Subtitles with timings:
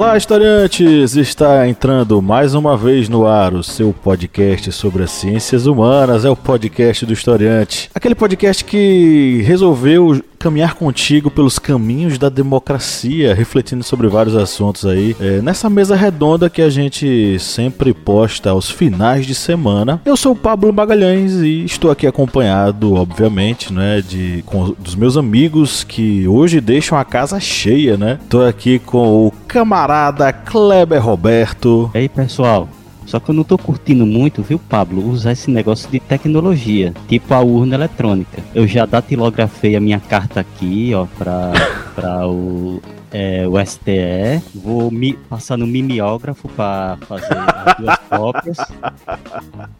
[0.00, 1.14] Olá, historiantes!
[1.14, 6.24] Está entrando mais uma vez no ar o seu podcast sobre as ciências humanas.
[6.24, 7.90] É o podcast do historiante.
[7.94, 15.14] Aquele podcast que resolveu caminhar contigo pelos caminhos da democracia, refletindo sobre vários assuntos aí.
[15.20, 20.00] É, nessa mesa redonda que a gente sempre posta aos finais de semana.
[20.02, 25.18] Eu sou o Pablo Magalhães e estou aqui acompanhado, obviamente, né, de, com, dos meus
[25.18, 28.18] amigos que hoje deixam a casa cheia, né?
[28.22, 31.90] Estou aqui com o camarada Kleber Roberto.
[31.94, 32.66] E aí, pessoal?
[33.10, 37.34] Só que eu não tô curtindo muito, viu, Pablo, usar esse negócio de tecnologia, tipo
[37.34, 38.40] a urna eletrônica.
[38.54, 41.50] Eu já datilografei a minha carta aqui, ó, pra,
[41.96, 42.80] pra o,
[43.10, 44.40] é, o STE.
[44.54, 48.58] Vou me, passar no mimeógrafo para fazer as duas cópias.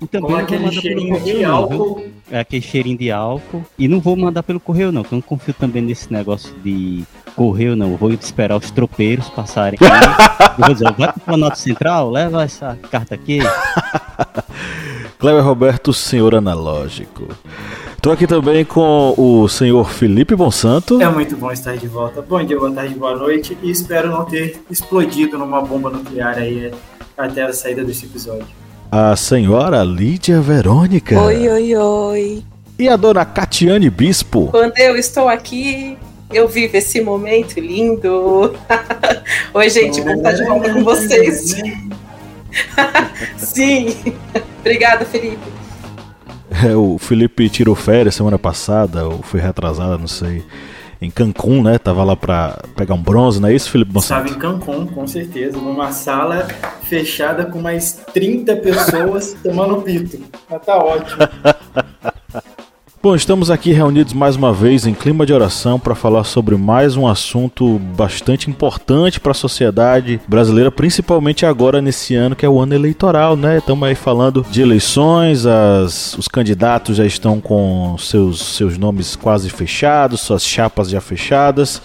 [0.00, 2.02] E também não vou mandar pelo correio, não?
[2.32, 3.64] É aquele cheirinho de álcool.
[3.78, 7.04] E não vou mandar pelo correio, não, porque eu não confio também nesse negócio de
[7.30, 7.92] correio, não.
[7.92, 9.78] Eu vou esperar os tropeiros passarem.
[10.58, 13.40] eu vou dizer, vai pro Planalto Central, leva essa carta aqui.
[15.18, 17.28] Cleber Roberto, senhor analógico.
[17.94, 21.02] Estou aqui também com o senhor Felipe Monsanto.
[21.02, 22.22] É muito bom estar de volta.
[22.22, 23.56] Bom dia, boa tarde, boa noite.
[23.62, 26.72] E espero não ter explodido numa bomba nuclear aí
[27.18, 28.46] até a saída desse episódio.
[28.90, 31.20] A senhora Lídia Verônica.
[31.20, 32.44] Oi, oi, oi.
[32.78, 34.46] E a dona Catiane Bispo.
[34.46, 35.98] Quando eu estou aqui,
[36.32, 38.54] eu vivo esse momento lindo.
[39.52, 41.56] Oi, gente, bom estar de volta com vocês.
[43.36, 43.96] Sim.
[44.60, 45.38] Obrigada, Felipe.
[46.64, 50.44] É, o Felipe tirou férias semana passada, ou foi retrasada, não sei.
[51.00, 51.78] Em Cancún, né?
[51.78, 54.26] Tava lá pra pegar um bronze, não é isso, Felipe Monsanto?
[54.26, 55.56] Estava em Cancún, com certeza.
[55.56, 56.46] Numa sala
[56.82, 60.20] fechada com mais 30 pessoas tomando pito.
[60.50, 61.18] Mas tá ótimo.
[63.02, 66.98] Bom, estamos aqui reunidos mais uma vez em clima de oração para falar sobre mais
[66.98, 72.60] um assunto bastante importante para a sociedade brasileira, principalmente agora nesse ano que é o
[72.60, 73.56] ano eleitoral, né?
[73.56, 79.48] Estamos aí falando de eleições, as, os candidatos já estão com seus, seus nomes quase
[79.48, 81.80] fechados, suas chapas já fechadas.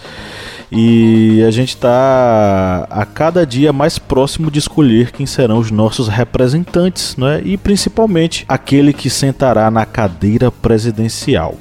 [0.70, 6.08] E a gente está a cada dia mais próximo de escolher quem serão os nossos
[6.08, 7.40] representantes, né?
[7.44, 11.54] e principalmente aquele que sentará na cadeira presidencial.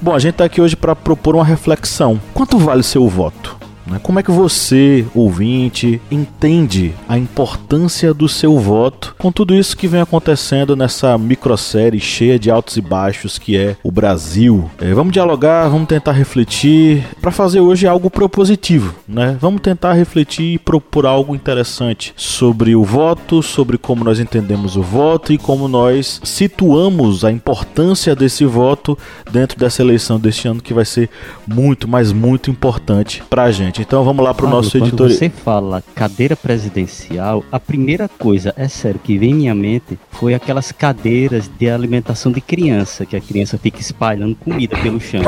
[0.00, 2.20] Bom, a gente está aqui hoje para propor uma reflexão.
[2.32, 3.55] Quanto vale seu voto?
[3.86, 4.00] Né?
[4.02, 9.86] Como é que você, ouvinte, entende a importância do seu voto com tudo isso que
[9.86, 14.70] vem acontecendo nessa microsérie cheia de altos e baixos que é o Brasil?
[14.80, 19.36] É, vamos dialogar, vamos tentar refletir para fazer hoje algo propositivo, né?
[19.40, 24.82] Vamos tentar refletir e propor algo interessante sobre o voto, sobre como nós entendemos o
[24.82, 28.98] voto e como nós situamos a importância desse voto
[29.30, 31.08] dentro dessa eleição deste ano que vai ser
[31.46, 33.86] muito, mas muito importante para a gente gente.
[33.86, 35.08] Então vamos lá para o nosso editor.
[35.08, 39.98] Quando você fala cadeira presidencial, a primeira coisa, é sério, que vem em minha mente
[40.10, 45.22] foi aquelas cadeiras de alimentação de criança, que a criança fica espalhando comida pelo chão.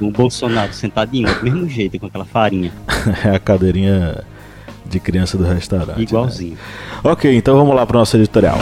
[0.00, 2.72] o Bolsonaro sentadinho, do mesmo jeito, com aquela farinha.
[3.24, 4.24] é a cadeirinha
[4.86, 5.98] de criança do restaurante.
[5.98, 6.02] Né?
[6.02, 6.52] Igualzinho.
[6.52, 6.58] Né?
[7.04, 8.58] Ok, então vamos lá para o nosso editorial.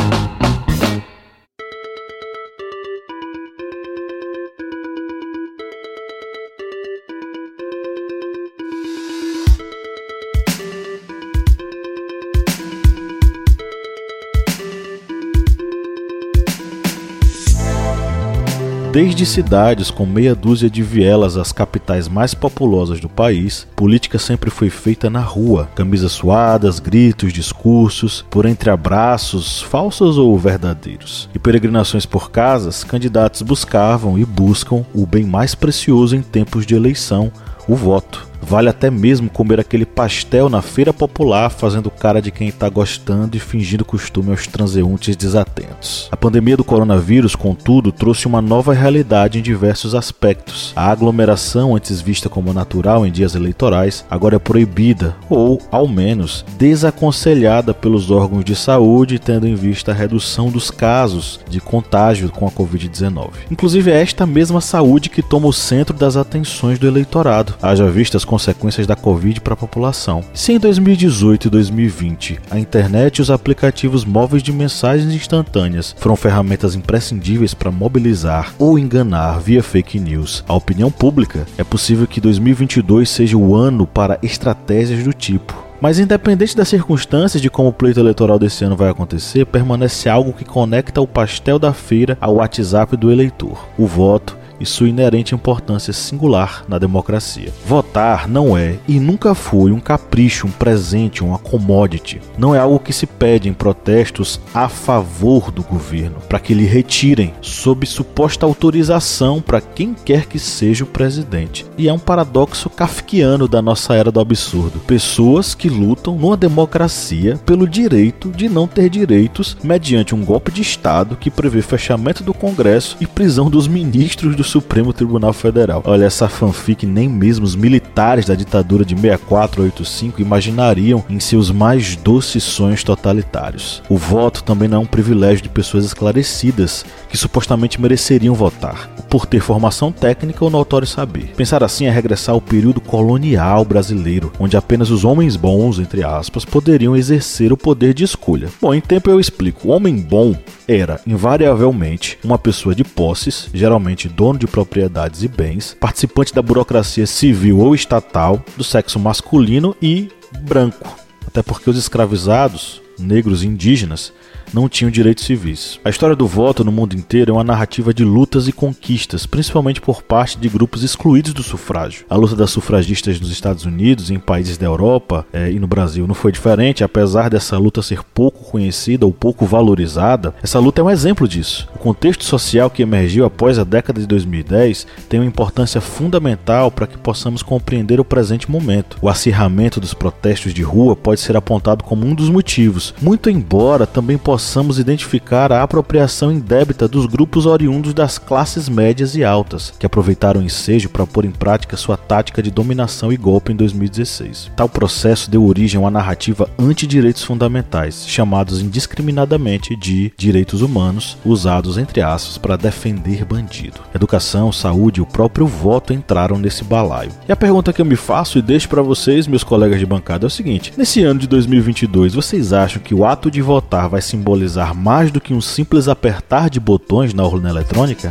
[18.92, 24.50] Desde cidades com meia dúzia de vielas às capitais mais populosas do país, política sempre
[24.50, 25.68] foi feita na rua.
[25.76, 31.30] Camisas suadas, gritos, discursos, por entre abraços, falsos ou verdadeiros.
[31.32, 36.74] E peregrinações por casas, candidatos buscavam e buscam o bem mais precioso em tempos de
[36.74, 37.30] eleição,
[37.68, 38.29] o voto.
[38.42, 43.36] Vale até mesmo comer aquele pastel na feira popular, fazendo cara de quem está gostando
[43.36, 46.08] e fingindo costume aos transeuntes desatentos.
[46.10, 50.72] A pandemia do coronavírus, contudo, trouxe uma nova realidade em diversos aspectos.
[50.74, 56.44] A aglomeração, antes vista como natural em dias eleitorais, agora é proibida, ou, ao menos,
[56.58, 62.46] desaconselhada pelos órgãos de saúde, tendo em vista a redução dos casos de contágio com
[62.46, 63.30] a Covid-19.
[63.50, 67.54] Inclusive, é esta mesma saúde que toma o centro das atenções do eleitorado.
[67.60, 70.22] Haja vistas consequências da Covid para a população.
[70.32, 76.14] Se em 2018 e 2020 a internet e os aplicativos móveis de mensagens instantâneas foram
[76.14, 82.20] ferramentas imprescindíveis para mobilizar ou enganar via fake news a opinião pública, é possível que
[82.20, 85.70] 2022 seja o ano para estratégias do tipo.
[85.80, 90.32] Mas independente das circunstâncias de como o pleito eleitoral desse ano vai acontecer, permanece algo
[90.32, 95.34] que conecta o pastel da feira ao WhatsApp do eleitor: o voto e sua inerente
[95.34, 97.52] importância singular na democracia.
[97.66, 102.20] Votar não é e nunca foi um capricho, um presente, uma commodity.
[102.38, 106.64] Não é algo que se pede em protestos a favor do governo, para que lhe
[106.64, 111.66] retirem, sob suposta autorização para quem quer que seja o presidente.
[111.78, 114.80] E é um paradoxo kafkiano da nossa era do absurdo.
[114.80, 120.62] Pessoas que lutam numa democracia pelo direito de não ter direitos mediante um golpe de
[120.62, 125.80] Estado que prevê fechamento do Congresso e prisão dos ministros do Supremo Tribunal Federal.
[125.86, 131.20] Olha, essa fanfic nem mesmo os militares da ditadura de 64 a 85 imaginariam em
[131.20, 133.80] seus mais doces sonhos totalitários.
[133.88, 139.24] O voto também não é um privilégio de pessoas esclarecidas que supostamente mereceriam votar, por
[139.24, 141.32] ter formação técnica ou notório saber.
[141.36, 146.44] Pensar assim é regressar ao período colonial brasileiro, onde apenas os homens bons, entre aspas,
[146.44, 148.48] poderiam exercer o poder de escolha.
[148.60, 149.68] Bom, em tempo eu explico.
[149.68, 150.34] O homem bom
[150.66, 157.06] era, invariavelmente, uma pessoa de posses, geralmente dono de propriedades e bens, participante da burocracia
[157.06, 160.10] civil ou estatal, do sexo masculino e
[160.40, 160.98] branco.
[161.26, 164.12] Até porque os escravizados, negros e indígenas,
[164.52, 165.78] não tinham direitos civis.
[165.84, 169.80] A história do voto no mundo inteiro é uma narrativa de lutas e conquistas, principalmente
[169.80, 172.04] por parte de grupos excluídos do sufrágio.
[172.08, 176.06] A luta das sufragistas nos Estados Unidos, em países da Europa é, e no Brasil
[176.06, 180.34] não foi diferente, apesar dessa luta ser pouco conhecida ou pouco valorizada.
[180.42, 181.68] Essa luta é um exemplo disso.
[181.74, 186.86] O contexto social que emergiu após a década de 2010 tem uma importância fundamental para
[186.86, 188.96] que possamos compreender o presente momento.
[189.00, 193.86] O acirramento dos protestos de rua pode ser apontado como um dos motivos, muito embora
[193.86, 199.70] também possa possamos identificar a apropriação indébita dos grupos oriundos das classes médias e altas,
[199.78, 203.56] que aproveitaram o ensejo para pôr em prática sua tática de dominação e golpe em
[203.56, 204.50] 2016.
[204.56, 211.76] Tal processo deu origem a uma narrativa anti-direitos fundamentais, chamados indiscriminadamente de direitos humanos, usados
[211.76, 213.80] entre aspas para defender bandido.
[213.94, 217.12] Educação, saúde e o próprio voto entraram nesse balaio.
[217.28, 220.24] E a pergunta que eu me faço e deixo para vocês, meus colegas de bancada,
[220.24, 224.00] é o seguinte: nesse ano de 2022, vocês acham que o ato de votar vai
[224.00, 228.08] simbolizar simbolizar mais do que um simples apertar de botões na urna eletrônica?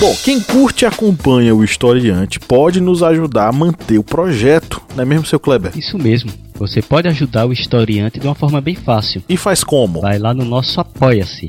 [0.00, 5.02] Bom, quem curte e acompanha o historiante pode nos ajudar a manter o projeto, não
[5.02, 5.72] é mesmo, seu Kleber?
[5.76, 6.32] Isso mesmo.
[6.54, 9.22] Você pode ajudar o historiante de uma forma bem fácil.
[9.28, 10.00] E faz como?
[10.00, 11.48] Vai lá no nosso Apoia-se.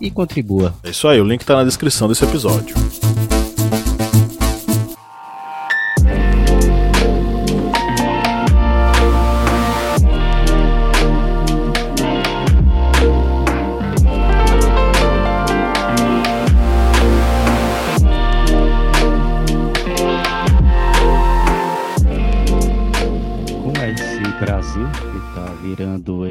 [0.00, 0.74] e contribua.
[0.82, 2.74] É isso aí, o link está na descrição desse episódio.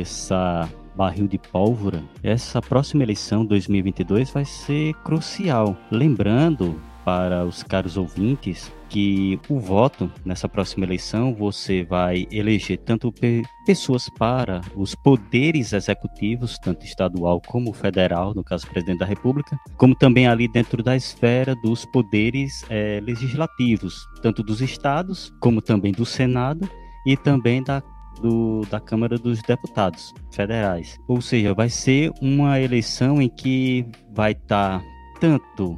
[0.03, 5.77] essa barril de pólvora, essa próxima eleição 2022 vai ser crucial.
[5.91, 13.11] Lembrando para os caros ouvintes que o voto nessa próxima eleição você vai eleger tanto
[13.11, 19.57] pe pessoas para os poderes executivos, tanto estadual como federal, no caso presidente da República,
[19.77, 25.91] como também ali dentro da esfera dos poderes é, legislativos, tanto dos estados como também
[25.91, 26.69] do Senado
[27.05, 27.81] e também da
[28.21, 30.99] do, da Câmara dos Deputados Federais.
[31.07, 34.85] Ou seja, vai ser uma eleição em que vai estar tá
[35.19, 35.77] tanto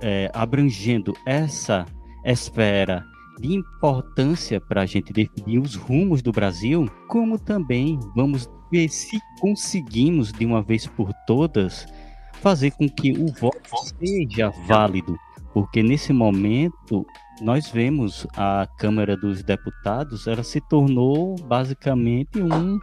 [0.00, 1.86] é, abrangendo essa
[2.24, 3.04] esfera
[3.40, 9.18] de importância para a gente definir os rumos do Brasil, como também vamos ver se
[9.40, 11.86] conseguimos de uma vez por todas
[12.40, 15.16] fazer com que o voto seja válido,
[15.52, 17.06] porque nesse momento
[17.40, 22.78] nós vemos a Câmara dos Deputados, ela se tornou basicamente um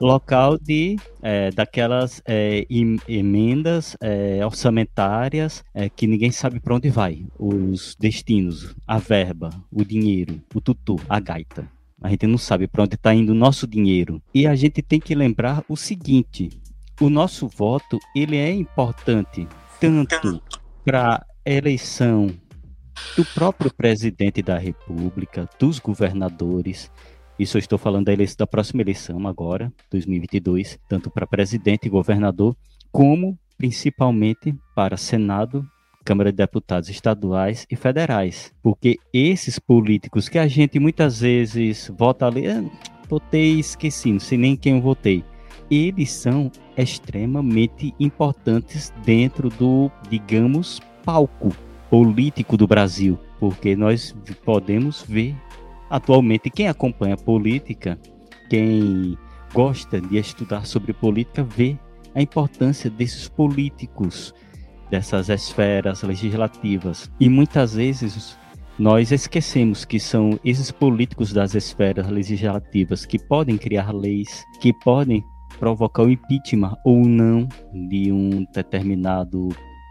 [0.00, 2.66] local de é, daquelas é,
[3.08, 9.84] emendas é, orçamentárias é, que ninguém sabe para onde vai, os destinos, a verba, o
[9.84, 11.68] dinheiro, o tutu, a gaita.
[12.00, 14.22] A gente não sabe para onde está indo o nosso dinheiro.
[14.32, 16.48] E a gente tem que lembrar o seguinte:
[17.00, 19.48] o nosso voto ele é importante
[19.80, 20.40] tanto
[20.84, 22.28] para eleição
[23.16, 26.90] do próprio presidente da República, dos governadores.
[27.38, 31.90] Isso eu estou falando da, eleição, da próxima eleição agora, 2022, tanto para presidente e
[31.90, 32.56] governador,
[32.90, 35.66] como principalmente para Senado,
[36.04, 38.52] Câmara de Deputados estaduais e federais.
[38.62, 42.64] Porque esses políticos que a gente muitas vezes vota ali, ah,
[43.08, 45.24] votei esqueci, não sei nem quem eu votei.
[45.70, 51.52] Eles são extremamente importantes dentro do, digamos, palco
[51.90, 54.14] político do Brasil, porque nós
[54.44, 55.34] podemos ver
[55.88, 57.98] atualmente quem acompanha política,
[58.48, 59.16] quem
[59.52, 61.78] gosta de estudar sobre política, vê
[62.14, 64.34] a importância desses políticos,
[64.90, 67.10] dessas esferas legislativas.
[67.18, 68.36] E muitas vezes
[68.78, 75.24] nós esquecemos que são esses políticos das esferas legislativas que podem criar leis, que podem
[75.58, 77.48] provocar o impeachment ou não
[77.88, 79.48] de um determinado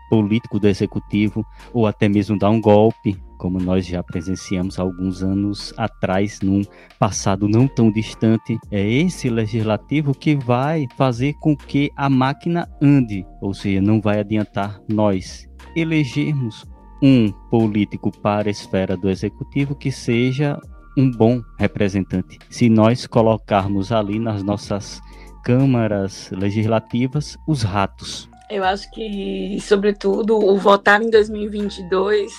[0.10, 5.74] político do executivo ou até mesmo dar um golpe, como nós já presenciamos alguns anos
[5.78, 6.64] atrás, num
[7.00, 8.58] passado não tão distante.
[8.72, 14.20] É esse legislativo que vai fazer com que a máquina ande, ou seja, não vai
[14.20, 16.66] adiantar nós elegermos
[17.02, 20.60] um político para a esfera do executivo que seja
[20.98, 22.40] um bom representante.
[22.50, 25.00] Se nós colocarmos ali nas nossas
[25.44, 32.32] câmaras legislativas os ratos, eu acho que, sobretudo, o votar em 2022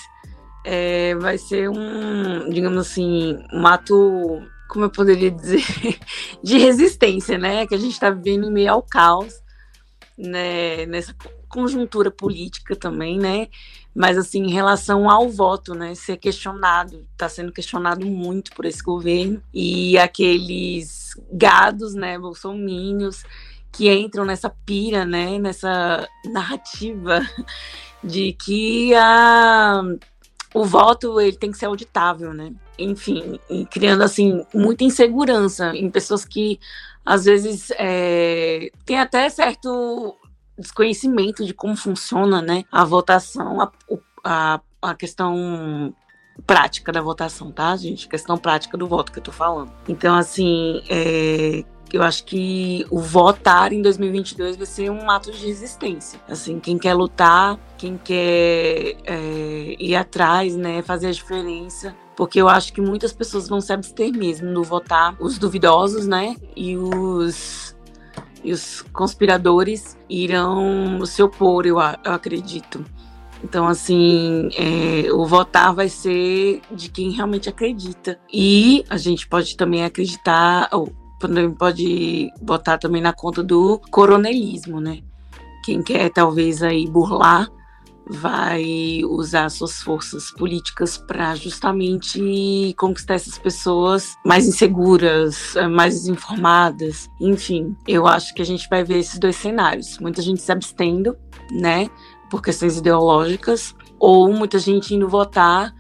[0.65, 5.63] é, vai ser um, digamos assim, um ato, como eu poderia dizer,
[6.43, 7.67] de resistência, né?
[7.67, 9.35] Que a gente está vivendo em meio ao caos,
[10.17, 10.87] né?
[10.87, 11.15] Nessa
[11.49, 13.49] conjuntura política também, né?
[13.95, 18.81] Mas assim, em relação ao voto, né, ser questionado, está sendo questionado muito por esse
[18.81, 23.25] governo e aqueles gados, né, bolsomínios
[23.79, 27.21] que entram nessa pira, né, nessa narrativa
[28.03, 29.81] de que a,
[30.53, 32.53] o voto ele tem que ser auditável, né?
[32.77, 33.39] Enfim,
[33.71, 36.59] criando assim muita insegurança em pessoas que
[37.07, 40.17] às vezes é, tem até certo
[40.59, 43.71] desconhecimento de como funciona, né, a votação, a,
[44.25, 45.95] a, a questão
[46.45, 48.09] prática da votação, tá, gente?
[48.09, 49.71] Questão prática do voto que eu tô falando.
[49.89, 51.65] Então, assim, é,
[51.97, 56.21] eu acho que o votar em 2022 vai ser um ato de resistência.
[56.29, 62.49] Assim, quem quer lutar, quem quer é, ir atrás, né, fazer a diferença, porque eu
[62.49, 67.77] acho que muitas pessoas vão se abster mesmo do votar, os duvidosos, né, e os
[68.45, 72.85] e os conspiradores irão se opor, eu, eu acredito.
[73.43, 78.19] Então, assim, é, o votar vai ser de quem realmente acredita.
[78.33, 80.93] E a gente pode também acreditar, ou
[81.59, 85.01] pode botar também na conta do coronelismo, né?
[85.65, 87.51] Quem quer talvez aí burlar
[88.11, 97.09] vai usar suas forças políticas para justamente conquistar essas pessoas mais inseguras, mais desinformadas.
[97.21, 99.99] Enfim, eu acho que a gente vai ver esses dois cenários.
[99.99, 101.17] Muita gente se abstendo,
[101.51, 101.91] né,
[102.31, 105.75] por questões ideológicas, ou muita gente indo votar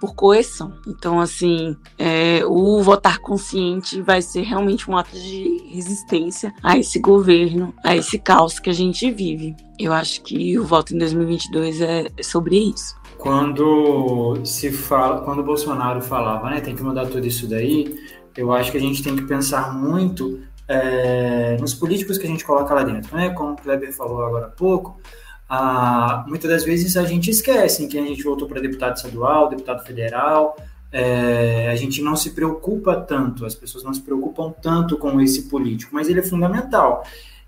[0.00, 0.72] por coerção.
[0.86, 6.98] Então, assim, é, o votar consciente vai ser realmente um ato de resistência a esse
[6.98, 9.54] governo, a esse caos que a gente vive.
[9.78, 12.98] Eu acho que o voto em 2022 é sobre isso.
[13.18, 17.94] Quando se fala, quando o Bolsonaro falava, né, tem que mudar tudo isso daí,
[18.36, 22.44] eu acho que a gente tem que pensar muito é, nos políticos que a gente
[22.44, 23.30] coloca lá dentro, né?
[23.30, 25.00] Como o Kleber falou agora há pouco,
[25.52, 29.48] ah, muitas das vezes a gente esquece em quem a gente voltou para deputado estadual,
[29.48, 30.56] deputado federal,
[30.92, 35.48] é, a gente não se preocupa tanto, as pessoas não se preocupam tanto com esse
[35.48, 37.04] político, mas ele é fundamental.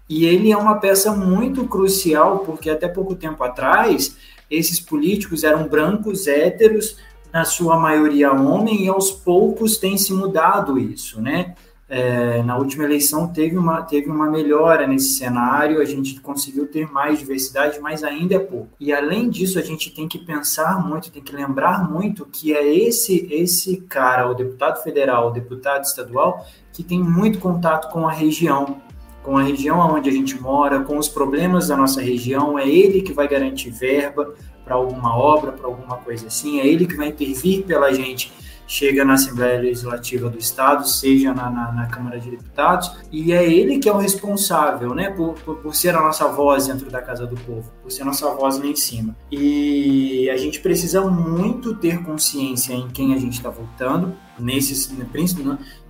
[0.09, 4.17] E ele é uma peça muito crucial, porque até pouco tempo atrás,
[4.51, 6.97] esses políticos eram brancos, héteros,
[7.33, 11.55] na sua maioria homem, e aos poucos tem se mudado isso, né?
[11.95, 16.91] É, na última eleição teve uma, teve uma melhora nesse cenário, a gente conseguiu ter
[16.91, 18.71] mais diversidade, mas ainda é pouco.
[18.81, 22.67] E além disso, a gente tem que pensar muito, tem que lembrar muito que é
[22.67, 28.13] esse esse cara, o deputado federal, o deputado estadual, que tem muito contato com a
[28.13, 28.81] região.
[29.23, 33.03] com a região onde a gente mora, com os problemas da nossa região, é ele
[33.03, 34.35] que vai garantir verba
[34.65, 38.33] para alguma obra, para alguma coisa assim, é ele que vai intervir pela gente
[38.67, 43.45] chega na Assembleia Legislativa do Estado, seja na, na, na, Câmara de Deputados, e é
[43.45, 47.03] ele que é o responsável, né, por, por, por, ser a nossa voz dentro da
[47.03, 49.17] Casa do Povo, por ser a nossa voz lá em cima.
[49.31, 55.07] E a gente precisa muito ter consciência em quem a gente está votando, nesses, né,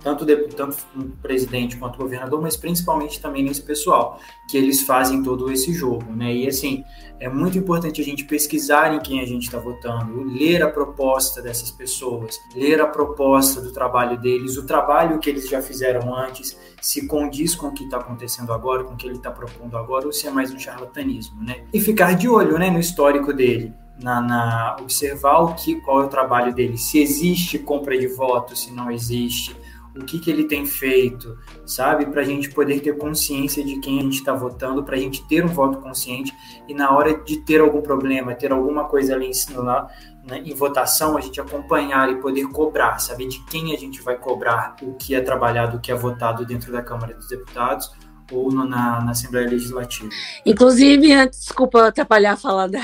[0.01, 4.19] tanto, de, tanto o presidente quanto o governador, mas principalmente também nesse pessoal,
[4.49, 6.33] que eles fazem todo esse jogo, né?
[6.33, 6.83] E assim,
[7.19, 11.41] é muito importante a gente pesquisar em quem a gente está votando, ler a proposta
[11.41, 16.57] dessas pessoas, ler a proposta do trabalho deles, o trabalho que eles já fizeram antes,
[16.81, 20.05] se condiz com o que está acontecendo agora, com o que ele está propondo agora,
[20.05, 21.63] ou se é mais um charlatanismo, né?
[21.73, 26.05] E ficar de olho, né, no histórico dele na, na, observar o que, qual é
[26.05, 29.55] o trabalho dele, se existe compra de votos, se não existe,
[29.95, 32.05] o que, que ele tem feito, sabe?
[32.07, 35.25] Para a gente poder ter consciência de quem a gente está votando, para a gente
[35.27, 36.33] ter um voto consciente
[36.67, 39.87] e na hora de ter algum problema, ter alguma coisa ali lá
[40.25, 44.17] né, em votação, a gente acompanhar e poder cobrar, saber de quem a gente vai
[44.17, 47.91] cobrar o que é trabalhado, o que é votado dentro da Câmara dos Deputados
[48.31, 50.09] ou no, na, na Assembleia Legislativa.
[50.45, 52.83] Inclusive, desculpa atrapalhar a fala da,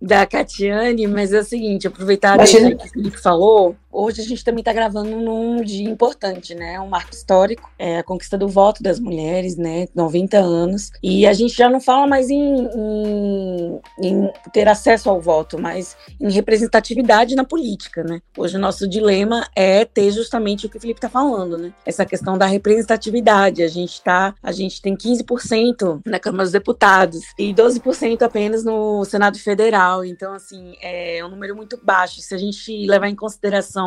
[0.00, 4.60] da Catiane, mas é o seguinte, aproveitar que o Felipe falou, Hoje a gente também
[4.60, 6.80] está gravando num dia importante, né?
[6.80, 9.88] Um marco histórico, é a conquista do voto das mulheres, né?
[9.94, 10.92] 90 anos.
[11.02, 15.96] E a gente já não fala mais em, em, em ter acesso ao voto, mas
[16.20, 18.20] em representatividade na política, né?
[18.38, 21.72] Hoje o nosso dilema é ter justamente o que o Felipe está falando, né?
[21.84, 23.62] Essa questão da representatividade.
[23.62, 29.04] A gente tá, a gente tem 15% na Câmara dos Deputados e 12% apenas no
[29.04, 30.04] Senado Federal.
[30.04, 32.20] Então, assim, é um número muito baixo.
[32.20, 33.79] Se a gente levar em consideração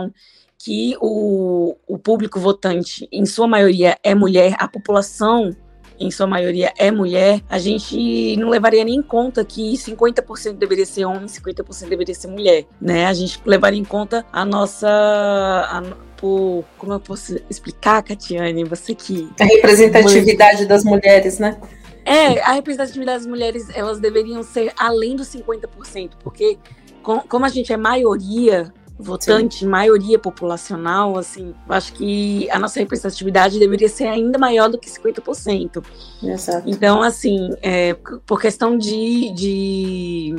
[0.57, 5.53] que o, o público votante, em sua maioria, é mulher, a população
[5.99, 10.85] em sua maioria é mulher, a gente não levaria nem em conta que 50% deveria
[10.85, 13.05] ser homem, 50% deveria ser mulher, né?
[13.05, 15.81] A gente levaria em conta a nossa a,
[16.17, 21.59] por, como eu posso explicar, Catiane, você que a representatividade das mulheres, né?
[22.05, 26.57] É, a representatividade das mulheres, elas deveriam ser além dos 50%, porque
[27.01, 29.67] com, como a gente é maioria, votante, Sim.
[29.67, 34.89] maioria populacional, assim, eu acho que a nossa representatividade deveria ser ainda maior do que
[34.89, 35.83] 50%.
[36.23, 36.69] Exato.
[36.69, 40.35] Então, assim, é, por questão de, de,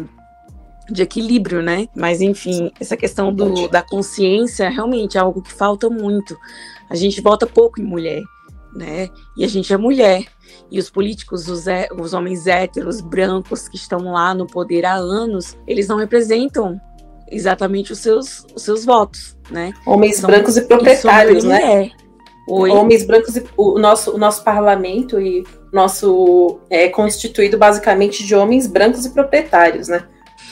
[0.90, 1.88] de, equilíbrio, né?
[1.94, 6.36] Mas, enfim, essa questão do, da consciência realmente é algo que falta muito.
[6.88, 8.22] A gente vota pouco em mulher,
[8.74, 9.08] né?
[9.36, 10.24] E a gente é mulher.
[10.70, 11.64] E os políticos, os,
[12.00, 16.80] os homens héteros, brancos, que estão lá no poder há anos, eles não representam
[17.30, 19.72] exatamente os seus, os seus votos, né?
[19.86, 21.90] Homens São, brancos e proprietários, né?
[22.48, 22.70] Oi?
[22.70, 28.66] Homens brancos e o nosso, o nosso parlamento e nosso é constituído basicamente de homens
[28.66, 30.04] brancos e proprietários, né?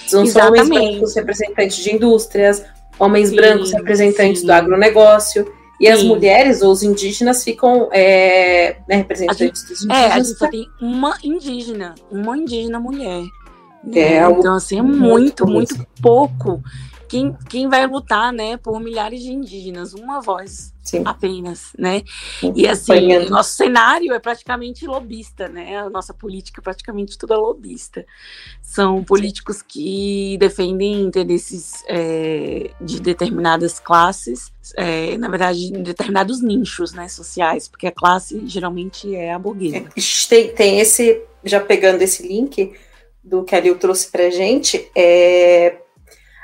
[0.07, 2.65] São só homens brancos representantes de indústrias,
[2.99, 4.47] homens sim, brancos representantes sim.
[4.47, 5.53] do agronegócio.
[5.81, 5.93] E Sim.
[5.93, 9.99] as mulheres ou os indígenas ficam é, né, representantes gente, dos indígenas.
[9.99, 13.25] É, a gente só tem uma indígena, uma indígena mulher.
[13.93, 16.63] É, é então, assim, é muito, muito, muito pouco.
[17.09, 21.03] Quem, quem vai lutar, né, por milhares de indígenas, uma voz Sim.
[21.05, 22.03] apenas, né?
[22.57, 25.77] E assim, o nosso cenário é praticamente lobista, né?
[25.77, 28.07] A nossa política é praticamente é lobista.
[28.63, 36.95] São políticos que defendem interesses é, de determinadas classes, é, na verdade, em determinados nichos,
[36.95, 39.77] né, sociais, porque a classe geralmente é a burguesa.
[39.77, 42.73] É, tem, tem esse, já pegando esse link,
[43.23, 45.77] do que a Lil trouxe para gente, é,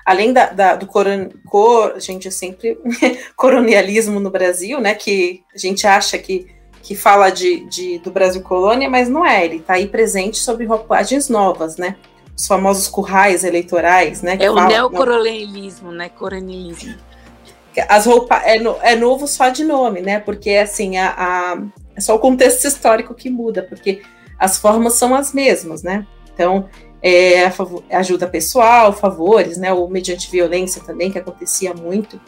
[0.08, 2.78] além da, da, do coron, cor, gente sempre
[3.36, 4.94] colonialismo no Brasil, né?
[4.94, 6.46] Que a gente acha que,
[6.82, 9.44] que fala de, de do Brasil colônia, mas não é.
[9.44, 11.96] Ele está aí presente sobre roupagens novas, né?
[12.34, 14.38] Os famosos currais eleitorais, né?
[14.40, 16.08] É o neocolonialismo, né?
[16.08, 16.94] Colonialismo.
[17.88, 20.20] As roupas é, no, é novo só de nome, né?
[20.20, 21.62] Porque assim a, a,
[21.94, 24.00] é só o contexto histórico que muda, porque
[24.38, 26.06] as formas são as mesmas, né?
[26.38, 26.70] Então,
[27.02, 27.46] é,
[27.90, 32.20] ajuda pessoal, favores, né, ou mediante violência também, que acontecia muito.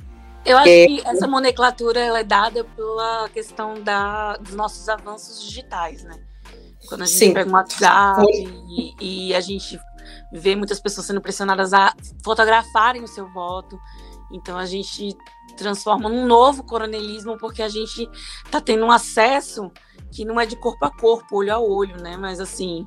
[0.45, 6.03] Eu acho é, que essa nomenclatura é dada pela questão da, dos nossos avanços digitais,
[6.03, 6.19] né?
[6.89, 7.33] Quando a gente sim.
[7.33, 8.27] pega um WhatsApp
[8.69, 9.79] e, e, a gente
[10.33, 11.95] vê muitas pessoas sendo pressionadas a
[12.25, 13.79] fotografarem o seu voto.
[14.33, 15.15] Então a gente
[15.57, 18.09] transforma num novo coronelismo porque a gente
[18.45, 19.71] está tendo um acesso
[20.11, 22.17] que não é de corpo a corpo, olho a olho, né?
[22.17, 22.87] Mas assim,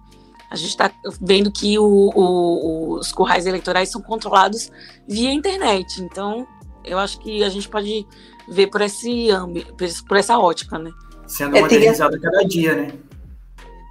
[0.54, 4.72] a gente está vendo que o, o, os currais eleitorais são controlados
[5.08, 6.00] via internet.
[6.00, 6.48] Então,
[6.86, 8.06] eu acho que a gente pode
[8.48, 9.74] ver por esse âmbito,
[10.08, 10.92] por essa ótica, né?
[11.28, 12.92] sendo é, modernizado a cada dia, né?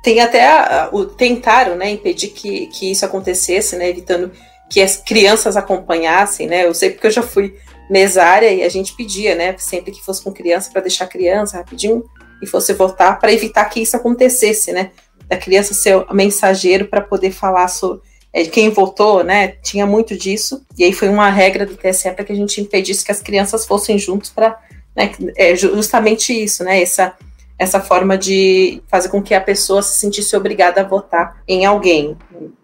[0.05, 4.31] Tem até a, o, tentaram, né, impedir que, que isso acontecesse, né, evitando
[4.70, 6.64] que as crianças acompanhassem, né?
[6.64, 7.57] Eu sei porque eu já fui
[7.90, 11.59] mesária e a gente pedia, né, sempre que fosse com criança para deixar a criança
[11.59, 12.05] rapidinho
[12.40, 14.90] e fosse votar para evitar que isso acontecesse, né?
[15.33, 19.49] Da criança ser mensageiro para poder falar sobre é, quem votou, né?
[19.62, 23.05] Tinha muito disso e aí foi uma regra do TSE para que a gente impedisse
[23.05, 24.59] que as crianças fossem juntos para,
[24.97, 26.83] né, é justamente isso, né?
[26.83, 27.14] Essa
[27.59, 32.16] essa forma de fazer com que a pessoa se sentisse obrigada a votar em alguém.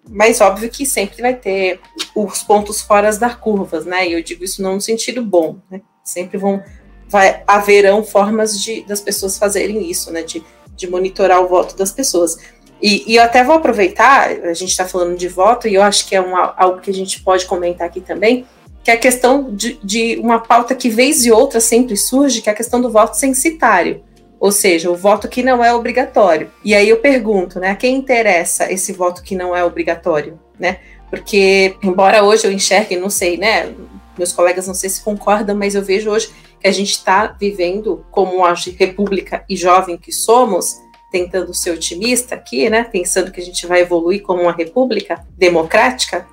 [0.09, 1.79] Mas óbvio que sempre vai ter
[2.17, 4.09] os pontos fora das curvas, né?
[4.09, 5.83] E eu digo isso não no sentido bom, né?
[6.03, 6.63] Sempre vão
[7.09, 10.23] vai haverão formas de das pessoas fazerem isso, né?
[10.23, 10.43] De,
[10.75, 12.37] de monitorar o voto das pessoas.
[12.81, 16.09] E, e eu até vou aproveitar, a gente está falando de voto, e eu acho
[16.09, 18.47] que é uma, algo que a gente pode comentar aqui também,
[18.85, 22.49] que é a questão de, de uma pauta que vez e outra sempre surge, que
[22.49, 24.03] é a questão do voto censitário
[24.41, 26.51] ou seja, o voto que não é obrigatório.
[26.65, 30.79] E aí eu pergunto, né, a quem interessa esse voto que não é obrigatório, né?
[31.11, 33.75] Porque, embora hoje eu enxergue, não sei, né,
[34.17, 38.05] meus colegas não sei se concordam, mas eu vejo hoje que a gente está vivendo
[38.11, 43.45] como uma república e jovem que somos, tentando ser otimista aqui, né, pensando que a
[43.45, 46.27] gente vai evoluir como uma república democrática,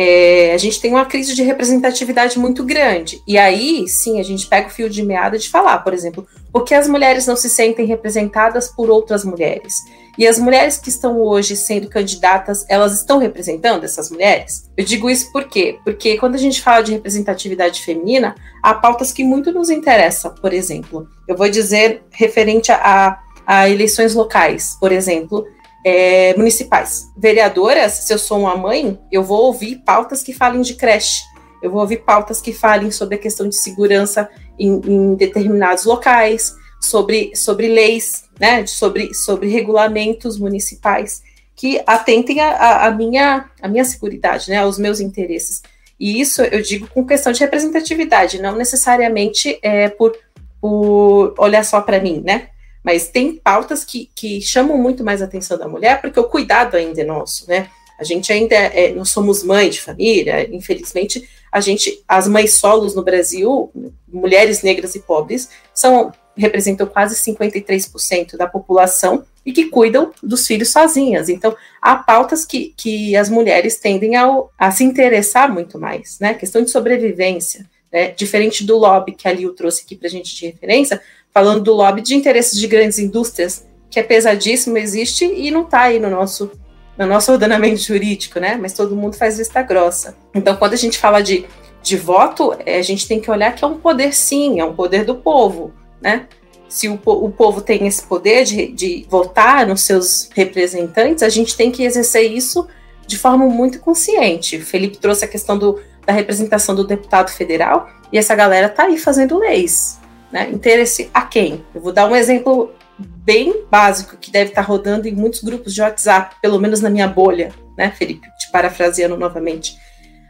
[0.00, 3.20] é, a gente tem uma crise de representatividade muito grande.
[3.26, 6.64] E aí, sim, a gente pega o fio de meada de falar, por exemplo, por
[6.64, 9.74] que as mulheres não se sentem representadas por outras mulheres?
[10.16, 14.70] E as mulheres que estão hoje sendo candidatas, elas estão representando essas mulheres?
[14.76, 15.78] Eu digo isso por quê?
[15.82, 20.32] Porque quando a gente fala de representatividade feminina, há pautas que muito nos interessam.
[20.32, 25.46] Por exemplo, eu vou dizer referente a, a eleições locais, por exemplo,
[25.82, 27.10] é, municipais.
[27.16, 31.22] Vereadoras, se eu sou uma mãe, eu vou ouvir pautas que falem de creche,
[31.62, 36.54] eu vou ouvir pautas que falem sobre a questão de segurança em, em determinados locais,
[36.78, 41.22] sobre, sobre leis, né, sobre, sobre regulamentos municipais
[41.56, 45.62] que atentem a, a, minha, a minha segurança, né, aos meus interesses.
[45.98, 50.14] E isso eu digo com questão de representatividade, não necessariamente é, por,
[50.60, 52.48] por olhar só para mim, né?
[52.88, 56.74] Mas tem pautas que, que chamam muito mais a atenção da mulher, porque o cuidado
[56.74, 57.68] ainda é nosso, né?
[58.00, 62.94] A gente ainda é, nós somos mãe de família, infelizmente, a gente, as mães solos
[62.94, 63.70] no Brasil,
[64.10, 70.70] mulheres negras e pobres, são representam quase 53% da população e que cuidam dos filhos
[70.72, 71.28] sozinhas.
[71.28, 76.32] Então, há pautas que, que as mulheres tendem a se interessar muito mais, né?
[76.32, 78.12] Questão de sobrevivência, né?
[78.12, 81.72] Diferente do lobby que a Liu trouxe aqui para a gente de referência, falando do
[81.72, 86.10] lobby de interesses de grandes indústrias, que é pesadíssimo, existe e não está aí no
[86.10, 86.50] nosso,
[86.96, 88.58] no nosso ordenamento jurídico, né?
[88.60, 90.16] Mas todo mundo faz vista grossa.
[90.34, 91.46] Então, quando a gente fala de,
[91.82, 94.74] de voto, é, a gente tem que olhar que é um poder, sim, é um
[94.74, 96.26] poder do povo, né?
[96.68, 101.56] Se o, o povo tem esse poder de, de votar nos seus representantes, a gente
[101.56, 102.68] tem que exercer isso
[103.06, 104.58] de forma muito consciente.
[104.58, 108.84] O Felipe trouxe a questão do, da representação do deputado federal, e essa galera tá
[108.84, 109.97] aí fazendo leis.
[110.32, 110.50] Né?
[110.50, 111.64] Interesse a quem?
[111.74, 115.80] Eu vou dar um exemplo bem básico que deve estar rodando em muitos grupos de
[115.80, 118.26] WhatsApp, pelo menos na minha bolha, né, Felipe?
[118.38, 119.76] Te parafraseando novamente.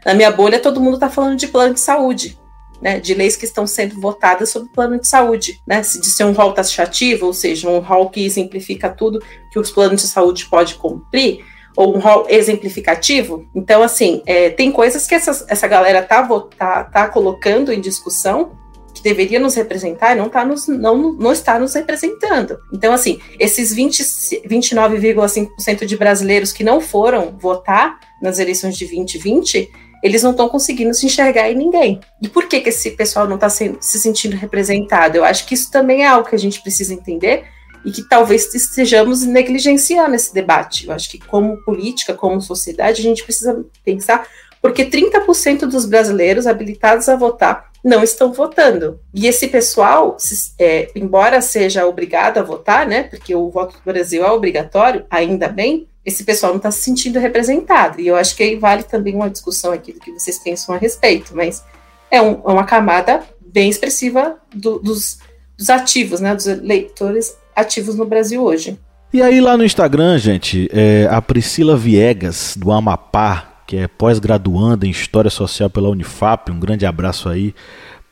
[0.05, 2.37] Na minha bolha, todo mundo está falando de plano de saúde,
[2.81, 6.31] né, de leis que estão sendo votadas sobre plano de saúde, né, de ser um
[6.31, 10.75] rol taxativo, ou seja, um rol que exemplifica tudo que os planos de saúde podem
[10.75, 11.43] cumprir,
[11.75, 13.45] ou um rol exemplificativo.
[13.53, 18.58] Então, assim, é, tem coisas que essa, galera tá, tá, tá colocando em discussão
[18.99, 22.59] que deveria nos representar não, tá nos, não, não está nos representando.
[22.71, 29.71] Então, assim, esses 29,5% de brasileiros que não foram votar nas eleições de 2020,
[30.03, 32.01] eles não estão conseguindo se enxergar em ninguém.
[32.21, 35.15] E por que, que esse pessoal não está se, se sentindo representado?
[35.17, 37.45] Eu acho que isso também é algo que a gente precisa entender
[37.85, 40.87] e que talvez estejamos negligenciando esse debate.
[40.87, 44.27] Eu acho que, como política, como sociedade, a gente precisa pensar
[44.61, 48.99] porque 30% dos brasileiros habilitados a votar não estão votando.
[49.13, 50.17] E esse pessoal,
[50.57, 55.47] é, embora seja obrigado a votar, né, porque o voto do Brasil é obrigatório, ainda
[55.47, 58.01] bem, esse pessoal não está se sentindo representado.
[58.01, 60.77] E eu acho que aí vale também uma discussão aqui do que vocês pensam a
[60.77, 61.63] respeito, mas
[62.11, 65.19] é, um, é uma camada bem expressiva do, dos,
[65.57, 68.77] dos ativos, né, dos eleitores ativos no Brasil hoje.
[69.11, 74.87] E aí lá no Instagram, gente, é, a Priscila Viegas, do Amapá, que é pós-graduanda
[74.87, 76.51] em História Social pela Unifap.
[76.51, 77.53] Um grande abraço aí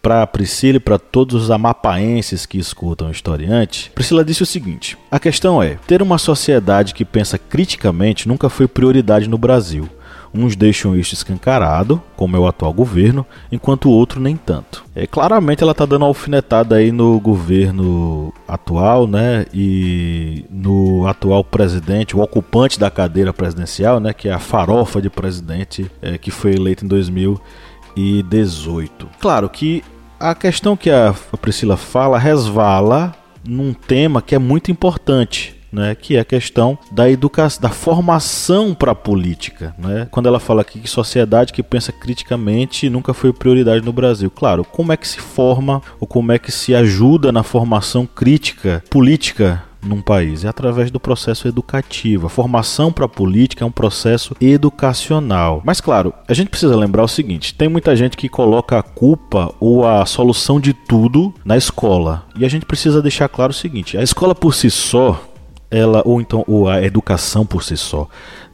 [0.04, 3.92] para Priscila e para todos os amapaenses que escutam o historiante.
[3.96, 8.68] Priscila disse o seguinte: a questão é: ter uma sociedade que pensa criticamente nunca foi
[8.68, 9.90] prioridade no Brasil.
[10.34, 14.84] Uns deixam isso escancarado, como é o atual governo, enquanto o outro nem tanto.
[14.96, 19.46] É, claramente ela está dando uma alfinetada aí no governo atual, né?
[19.54, 24.14] E no atual presidente, o ocupante da cadeira presidencial, né?
[24.14, 29.08] Que é a farofa de presidente é, que foi eleito em 2018.
[29.20, 29.84] Claro que
[30.20, 33.14] a questão que a Priscila fala resvala
[33.48, 38.74] num tema que é muito importante, né, que é a questão da educação, da formação
[38.74, 40.08] para a política, né?
[40.12, 44.32] Quando ela fala aqui que sociedade que pensa criticamente nunca foi prioridade no Brasil.
[44.32, 48.84] Claro, como é que se forma ou como é que se ajuda na formação crítica
[48.90, 50.44] política num país?
[50.44, 52.28] É através do processo educativo.
[52.28, 55.62] A formação para a política é um processo educacional.
[55.64, 59.54] Mas claro, a gente precisa lembrar o seguinte: tem muita gente que coloca a culpa
[59.60, 62.26] ou a solução de tudo na escola.
[62.36, 65.22] E a gente precisa deixar claro o seguinte: a escola por si só
[65.70, 68.08] ela ou então ou a educação por si só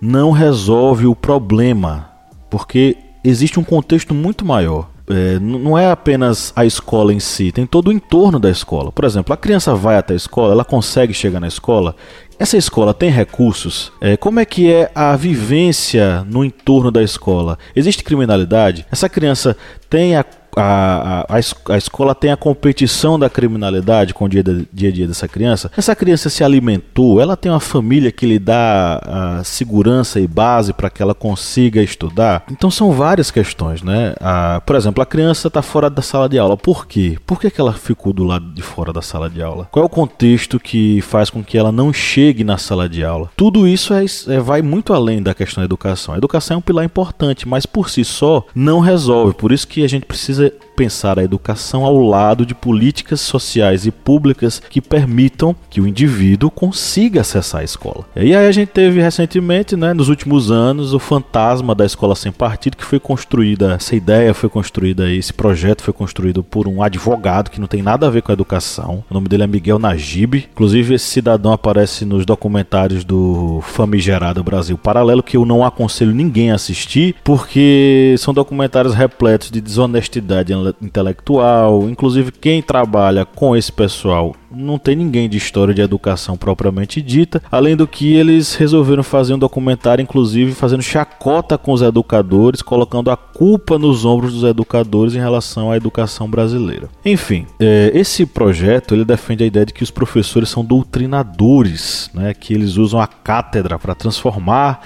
[0.04, 2.10] não resolve o problema,
[2.49, 4.89] porque existe um contexto muito maior.
[5.10, 8.91] É, não é apenas a escola em si, tem todo o entorno da escola.
[8.91, 11.95] Por exemplo, a criança vai até a escola, ela consegue chegar na escola.
[12.39, 13.91] Essa escola tem recursos?
[14.02, 17.58] É, como é que é a vivência no entorno da escola?
[17.76, 18.86] Existe criminalidade?
[18.91, 19.56] Essa criança
[19.89, 24.89] tem a a, a, a, escola tem a competição da criminalidade com o dia, dia
[24.89, 25.72] a dia dessa criança.
[25.76, 30.89] Essa criança se alimentou, ela tem uma família que lhe dá segurança e base para
[30.89, 32.44] que ela consiga estudar.
[32.52, 34.16] Então são várias questões, né?
[34.20, 36.58] A, por exemplo, a criança está fora da sala de aula.
[36.58, 37.18] Por quê?
[37.26, 39.68] Por que, que ela ficou do lado de fora da sala de aula?
[39.72, 43.30] Qual é o contexto que faz com que ela não chegue na sala de aula?
[43.36, 46.13] Tudo isso é, é, vai muito além da questão da educação.
[46.13, 49.34] A educação é um pilar importante, mas por si só não resolve.
[49.34, 53.86] Por isso que a gente precisa precisa pensar a educação ao lado de políticas sociais
[53.86, 58.06] e públicas que permitam que o indivíduo consiga acessar a escola.
[58.16, 62.32] E aí a gente teve recentemente, né, nos últimos anos, o fantasma da escola sem
[62.32, 67.50] partido que foi construída, essa ideia foi construída, esse projeto foi construído por um advogado
[67.50, 69.04] que não tem nada a ver com a educação.
[69.10, 70.48] O nome dele é Miguel Najib.
[70.52, 76.52] Inclusive esse cidadão aparece nos documentários do Famigerado Brasil Paralelo que eu não aconselho ninguém
[76.52, 80.33] a assistir porque são documentários repletos de desonestidade
[80.82, 81.89] intelectual.
[81.89, 87.41] Inclusive, quem trabalha com esse pessoal não tem ninguém de história de educação propriamente dita.
[87.52, 93.10] Além do que, eles resolveram fazer um documentário, inclusive fazendo chacota com os educadores, colocando
[93.10, 96.89] a culpa nos ombros dos educadores em relação à educação brasileira.
[97.04, 102.34] Enfim, é, esse projeto ele defende a ideia de que os professores são doutrinadores, né,
[102.34, 104.84] que eles usam a cátedra para transformar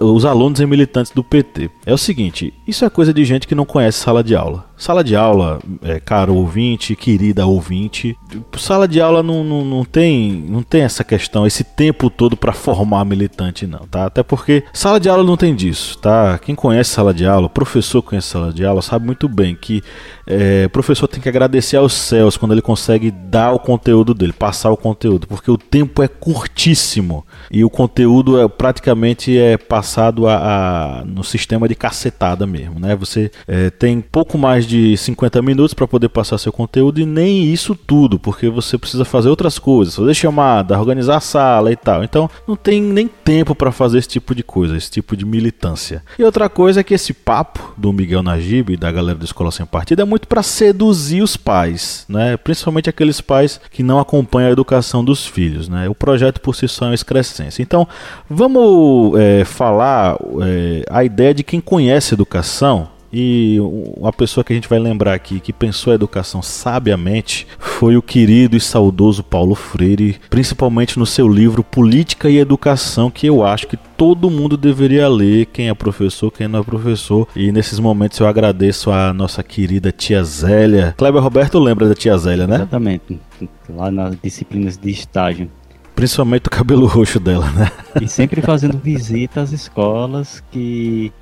[0.00, 1.70] os alunos em militantes do PT.
[1.84, 4.71] É o seguinte, isso é coisa de gente que não conhece sala de aula.
[4.82, 8.18] Sala de aula, é, caro ouvinte, querida ouvinte,
[8.58, 12.52] sala de aula não, não, não, tem, não tem essa questão, esse tempo todo para
[12.52, 14.06] formar militante, não, tá?
[14.06, 16.36] Até porque sala de aula não tem disso, tá?
[16.36, 19.84] Quem conhece sala de aula, professor conhece sala de aula, sabe muito bem que
[20.26, 24.72] é, professor tem que agradecer aos céus quando ele consegue dar o conteúdo dele, passar
[24.72, 31.00] o conteúdo, porque o tempo é curtíssimo e o conteúdo é, praticamente é passado a,
[31.00, 32.96] a no sistema de cacetada mesmo, né?
[32.96, 37.44] Você é, tem pouco mais de 50 minutos para poder passar seu conteúdo e nem
[37.44, 42.04] isso tudo, porque você precisa fazer outras coisas, fazer chamada, organizar a sala e tal.
[42.04, 46.02] Então não tem nem tempo para fazer esse tipo de coisa, esse tipo de militância.
[46.18, 49.50] E outra coisa é que esse papo do Miguel Najib e da galera da Escola
[49.50, 52.36] Sem Partido é muito para seduzir os pais, né?
[52.36, 55.68] principalmente aqueles pais que não acompanham a educação dos filhos.
[55.68, 55.88] Né?
[55.88, 57.62] O projeto por si só é uma excrescência.
[57.62, 57.86] Então,
[58.28, 63.58] vamos é, falar é, a ideia de quem conhece educação e
[63.96, 68.02] uma pessoa que a gente vai lembrar aqui que pensou a educação sabiamente foi o
[68.02, 73.66] querido e saudoso Paulo Freire, principalmente no seu livro Política e Educação, que eu acho
[73.66, 77.28] que todo mundo deveria ler, quem é professor, quem não é professor.
[77.36, 80.94] E nesses momentos eu agradeço a nossa querida tia Zélia.
[80.96, 82.56] Kleber Roberto lembra da tia Zélia, né?
[82.56, 83.20] Exatamente,
[83.68, 85.50] lá nas disciplinas de estágio.
[85.94, 87.70] Principalmente o cabelo roxo dela, né?
[88.00, 91.12] E sempre fazendo visita às escolas que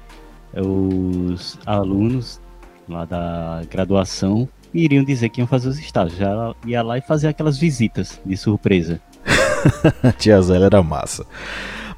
[0.54, 2.40] os alunos
[2.88, 6.18] lá da graduação iriam dizer que iam fazer os estágios.
[6.18, 9.00] Já ia lá e fazer aquelas visitas de surpresa.
[10.18, 11.26] Tia Zélia era massa.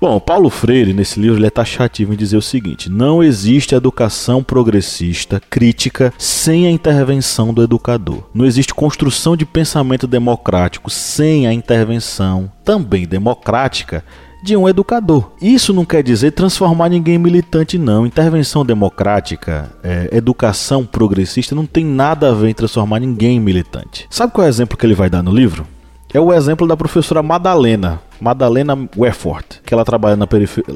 [0.03, 4.43] Bom, Paulo Freire, nesse livro, ele é taxativo em dizer o seguinte: não existe educação
[4.43, 8.29] progressista, crítica, sem a intervenção do educador.
[8.35, 14.05] Não existe construção de pensamento democrático sem a intervenção, também democrática,
[14.43, 15.31] de um educador.
[15.41, 18.05] Isso não quer dizer transformar ninguém em militante, não.
[18.05, 24.07] Intervenção democrática, é, educação progressista não tem nada a ver em transformar ninguém em militante.
[24.11, 25.67] Sabe qual é o exemplo que ele vai dar no livro?
[26.13, 30.29] É o exemplo da professora Madalena, Madalena Wefort, que ela trabalha na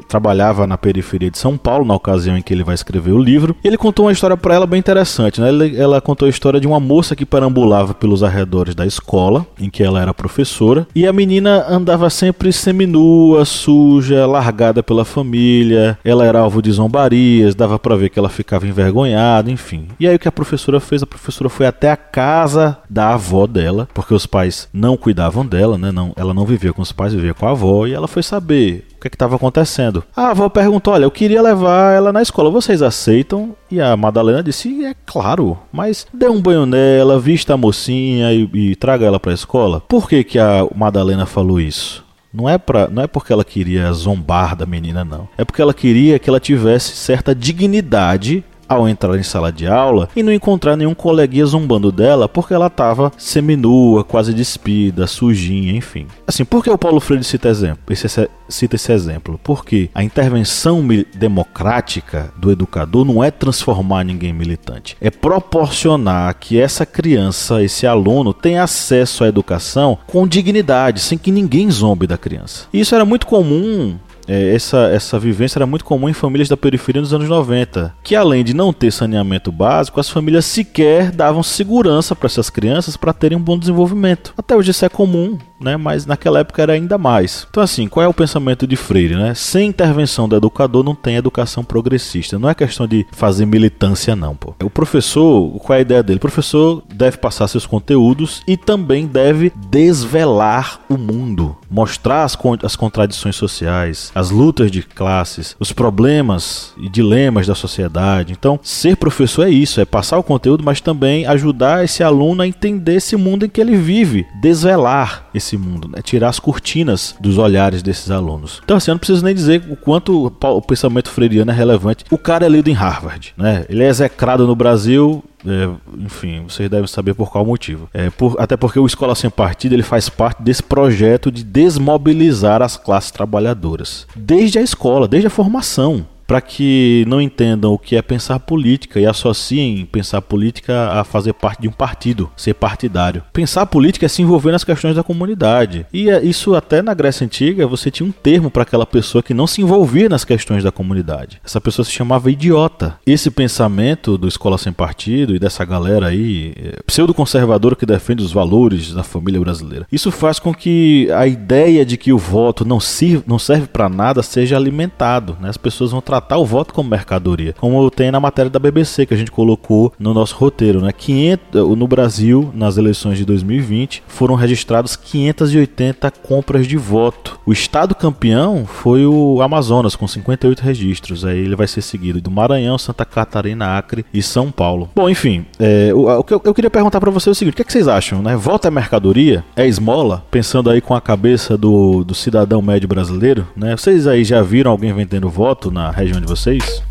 [0.07, 3.55] trabalhava na periferia de São Paulo na ocasião em que ele vai escrever o livro.
[3.63, 5.47] E ele contou uma história para ela bem interessante, né?
[5.47, 9.69] Ele, ela contou a história de uma moça que perambulava pelos arredores da escola, em
[9.69, 15.97] que ela era professora, e a menina andava sempre seminua, suja, largada pela família.
[16.03, 19.87] Ela era alvo de zombarias, dava para ver que ela ficava envergonhada, enfim.
[19.97, 21.01] E aí o que a professora fez?
[21.01, 25.77] A professora foi até a casa da avó dela, porque os pais não cuidavam dela,
[25.77, 25.91] né?
[25.91, 28.85] Não, ela não vivia com os pais, vivia com a avó, e ela foi saber
[28.95, 30.03] o que é estava acontecendo.
[30.15, 33.55] A avó perguntou: Olha, eu queria levar ela na escola, vocês aceitam?
[33.69, 38.49] E a Madalena disse: É claro, mas dê um banho nela, vista a mocinha e,
[38.53, 39.81] e traga ela para a escola.
[39.81, 42.05] Por que, que a Madalena falou isso?
[42.33, 45.27] Não é, pra, não é porque ela queria zombar da menina, não.
[45.37, 50.09] É porque ela queria que ela tivesse certa dignidade ao entrar em sala de aula
[50.15, 56.07] e não encontrar nenhum coleguinha zombando dela porque ela estava seminua, quase despida, sujinha, enfim.
[56.25, 59.39] Assim, por que o Paulo Freire cita, exemplo, esse, cita esse exemplo?
[59.43, 66.85] Porque a intervenção democrática do educador não é transformar ninguém militante, é proporcionar que essa
[66.85, 72.67] criança, esse aluno, tenha acesso à educação com dignidade, sem que ninguém zombe da criança.
[72.73, 73.97] E isso era muito comum
[74.27, 78.15] é, essa, essa vivência era muito comum em famílias da periferia nos anos 90, que
[78.15, 83.13] além de não ter saneamento básico, as famílias sequer davam segurança para essas crianças para
[83.13, 84.33] terem um bom desenvolvimento.
[84.37, 85.77] Até hoje isso é comum, né?
[85.77, 87.47] mas naquela época era ainda mais.
[87.49, 89.15] Então, assim, qual é o pensamento de Freire?
[89.15, 89.33] Né?
[89.33, 92.39] Sem intervenção do educador não tem educação progressista.
[92.39, 94.35] Não é questão de fazer militância, não.
[94.35, 94.53] Pô.
[94.63, 96.17] O professor, qual é a ideia dele?
[96.17, 102.75] O professor deve passar seus conteúdos e também deve desvelar o mundo, mostrar as, as
[102.75, 108.33] contradições sociais, as lutas de classes, os problemas e dilemas da sociedade.
[108.33, 112.47] Então, ser professor é isso, é passar o conteúdo, mas também ajudar esse aluno a
[112.47, 116.01] entender esse mundo em que ele vive, desvelar esse mundo, né?
[116.01, 118.59] tirar as cortinas dos olhares desses alunos.
[118.63, 122.03] Então, assim, eu não preciso nem dizer o quanto o pensamento freiriano é relevante.
[122.09, 123.65] O cara é lido em Harvard, né?
[123.69, 127.89] Ele é execrado no Brasil é, enfim, vocês devem saber por qual motivo.
[127.93, 132.61] É, por, até porque o Escola Sem Partido ele faz parte desse projeto de desmobilizar
[132.61, 134.07] as classes trabalhadoras.
[134.15, 138.99] Desde a escola, desde a formação para que não entendam o que é pensar política
[138.99, 143.23] e associem pensar política a fazer parte de um partido, ser partidário.
[143.31, 145.85] Pensar política é se envolver nas questões da comunidade.
[145.93, 149.33] E é isso até na Grécia Antiga você tinha um termo para aquela pessoa que
[149.33, 151.39] não se envolvia nas questões da comunidade.
[151.45, 152.99] Essa pessoa se chamava idiota.
[153.05, 158.33] Esse pensamento do Escola Sem Partido e dessa galera aí, é, pseudo-conservadora que defende os
[158.33, 162.79] valores da família brasileira, isso faz com que a ideia de que o voto não,
[162.79, 165.37] sirve, não serve para nada seja alimentado.
[165.39, 165.47] Né?
[165.47, 169.13] As pessoas vão tratar o voto como mercadoria, como tem na matéria da BBC que
[169.13, 170.91] a gente colocou no nosso roteiro, né?
[170.91, 177.39] 500, no Brasil, nas eleições de 2020, foram registrados 580 compras de voto.
[177.45, 181.25] O estado campeão foi o Amazonas com 58 registros.
[181.25, 184.89] Aí ele vai ser seguido do Maranhão, Santa Catarina, Acre e São Paulo.
[184.95, 187.53] Bom, enfim, é, o, o, que eu, eu queria perguntar para você é o seguinte:
[187.53, 188.35] o que, é que vocês acham, né?
[188.35, 189.43] Voto é mercadoria?
[189.55, 190.23] É esmola?
[190.31, 193.75] Pensando aí com a cabeça do, do cidadão médio brasileiro, né?
[193.75, 196.83] Vocês aí já viram alguém vendendo voto na região região de vocês?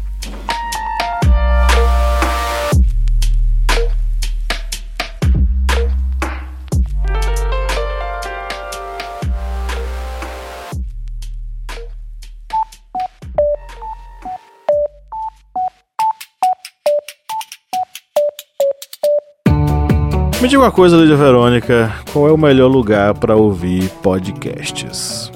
[20.40, 25.35] Me diga uma coisa, Lídia Verônica, qual é o melhor lugar para ouvir podcasts?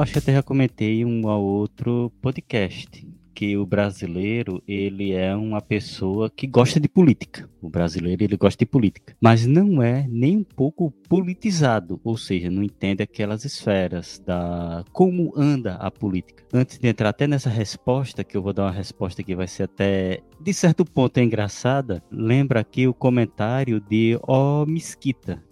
[0.00, 3.06] Acho que até já comentei um ou outro podcast
[3.40, 7.48] que o brasileiro ele é uma pessoa que gosta de política.
[7.62, 12.50] O brasileiro ele gosta de política, mas não é nem um pouco politizado, ou seja,
[12.50, 16.44] não entende aquelas esferas da como anda a política.
[16.52, 19.62] Antes de entrar até nessa resposta, que eu vou dar uma resposta que vai ser
[19.62, 25.42] até de certo ponto é engraçada, lembra aqui o comentário de O Mesquita,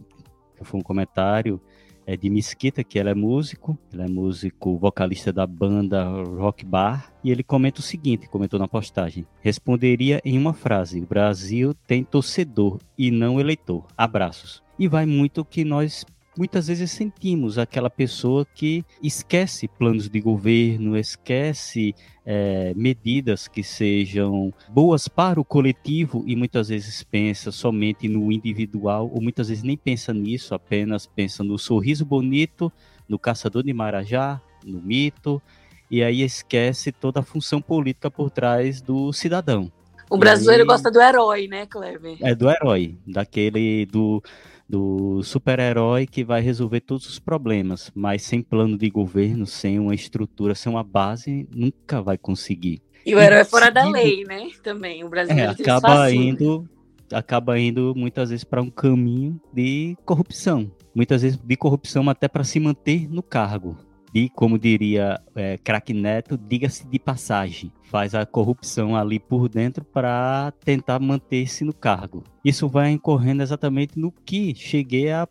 [0.63, 1.61] foi um comentário
[2.09, 7.13] é de Mesquita, que ele é músico, ele é músico vocalista da banda Rock Bar,
[7.23, 12.79] e ele comenta o seguinte, comentou na postagem: responderia em uma frase: Brasil tem torcedor
[12.97, 13.87] e não eleitor.
[13.95, 14.63] Abraços.
[14.79, 16.07] E vai muito o que nós
[16.39, 24.55] muitas vezes sentimos aquela pessoa que esquece planos de governo, esquece é, medidas que sejam
[24.69, 29.77] boas para o coletivo e muitas vezes pensa somente no individual, ou muitas vezes nem
[29.77, 32.73] pensa nisso, apenas pensa no sorriso bonito,
[33.09, 35.43] no caçador de Marajá, no mito,
[35.91, 39.73] e aí esquece toda a função política por trás do cidadão.
[40.09, 42.17] O brasileiro aí, gosta do herói, né, Kleber?
[42.21, 44.23] É do herói, daquele do
[44.69, 49.95] do super-herói que vai resolver todos os problemas, mas sem plano de governo, sem uma
[49.95, 52.83] estrutura, sem uma base, nunca vai conseguir.
[53.07, 54.51] E o herói é fora da lei, né?
[54.63, 56.69] Também, o brasileiro é, acaba indo,
[57.11, 62.45] acaba indo muitas vezes para um caminho de corrupção, muitas vezes de corrupção até para
[62.45, 63.79] se manter no cargo.
[64.15, 69.85] E como diria é, Crack Neto, diga-se de passagem faz a corrupção ali por dentro
[69.85, 72.23] para tentar manter-se no cargo.
[72.45, 75.29] Isso vai incorrendo exatamente no que cheguei a,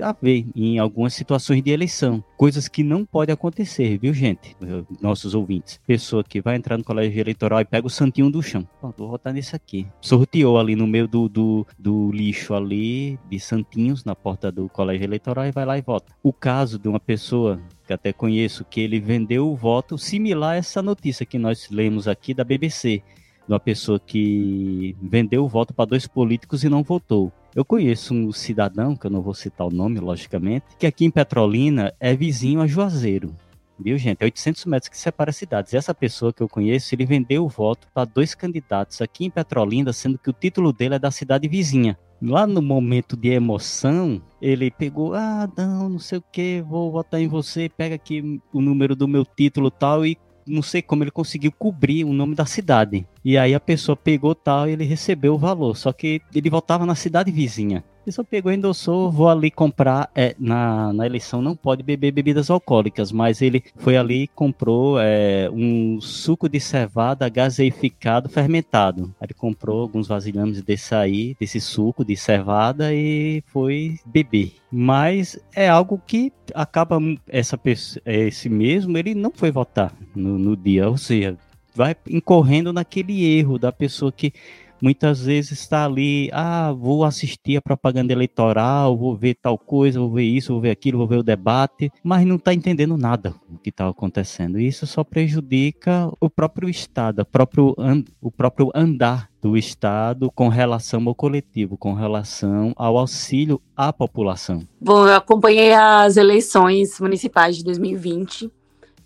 [0.00, 2.24] a, ver em algumas situações de eleição.
[2.36, 4.56] Coisas que não podem acontecer, viu, gente?
[5.00, 5.80] Nossos ouvintes.
[5.86, 8.66] Pessoa que vai entrar no colégio eleitoral e pega o santinho do chão.
[8.96, 9.86] Vou votar nesse aqui.
[10.00, 15.04] Sorteou ali no meio do, do, do lixo ali, de santinhos, na porta do colégio
[15.04, 16.12] eleitoral e vai lá e vota.
[16.22, 20.56] O caso de uma pessoa que até conheço, que ele vendeu o voto similar a
[20.56, 23.02] essa notícia que nós lemos aqui da BBC,
[23.46, 27.32] de uma pessoa que vendeu o voto para dois políticos e não votou.
[27.54, 31.10] Eu conheço um cidadão, que eu não vou citar o nome, logicamente, que aqui em
[31.10, 33.34] Petrolina é vizinho a Juazeiro.
[33.78, 34.22] Viu, gente?
[34.22, 35.72] É 800 metros que separa as cidades.
[35.72, 39.30] E essa pessoa que eu conheço, ele vendeu o voto para dois candidatos aqui em
[39.30, 41.98] Petrolina, sendo que o título dele é da cidade vizinha.
[42.20, 47.20] Lá no momento de emoção, ele pegou, ah, não, não sei o que, vou votar
[47.20, 51.10] em você, pega aqui o número do meu título tal, e não sei como ele
[51.10, 53.06] conseguiu cobrir o nome da cidade.
[53.26, 56.86] E aí a pessoa pegou tal e ele recebeu o valor, só que ele voltava
[56.86, 57.82] na cidade vizinha.
[58.06, 60.08] Ele só pegou, endossou, vou ali comprar.
[60.14, 65.00] É, na, na eleição não pode beber bebidas alcoólicas, mas ele foi ali e comprou
[65.00, 69.12] é, um suco de cevada gaseificado fermentado.
[69.20, 74.52] Ele comprou alguns vasilhames desse aí, desse suco de cevada e foi beber.
[74.70, 77.58] Mas é algo que acaba essa
[78.04, 81.36] esse mesmo, ele não foi votar no, no dia, ou seja,
[81.76, 84.32] vai incorrendo naquele erro da pessoa que
[84.80, 90.10] muitas vezes está ali, ah, vou assistir a propaganda eleitoral, vou ver tal coisa, vou
[90.10, 93.58] ver isso, vou ver aquilo, vou ver o debate, mas não está entendendo nada do
[93.58, 94.58] que está acontecendo.
[94.58, 97.74] E isso só prejudica o próprio Estado, o próprio,
[98.20, 104.66] o próprio andar do Estado com relação ao coletivo, com relação ao auxílio à população.
[104.80, 108.50] Bom, eu acompanhei as eleições municipais de 2020.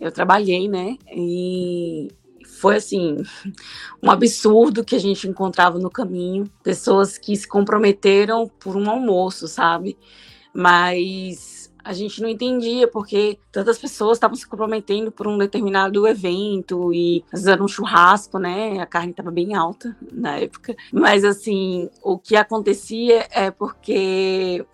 [0.01, 0.97] Eu trabalhei, né?
[1.15, 2.09] E
[2.61, 3.17] foi assim
[4.03, 9.49] um absurdo que a gente encontrava no caminho, pessoas que se comprometeram por um almoço,
[9.49, 9.97] sabe?
[10.53, 16.93] Mas a gente não entendia porque tantas pessoas estavam se comprometendo por um determinado evento
[16.93, 18.79] e fizeram um churrasco, né?
[18.79, 20.77] A carne estava bem alta na época.
[20.93, 24.67] Mas assim, o que acontecia é porque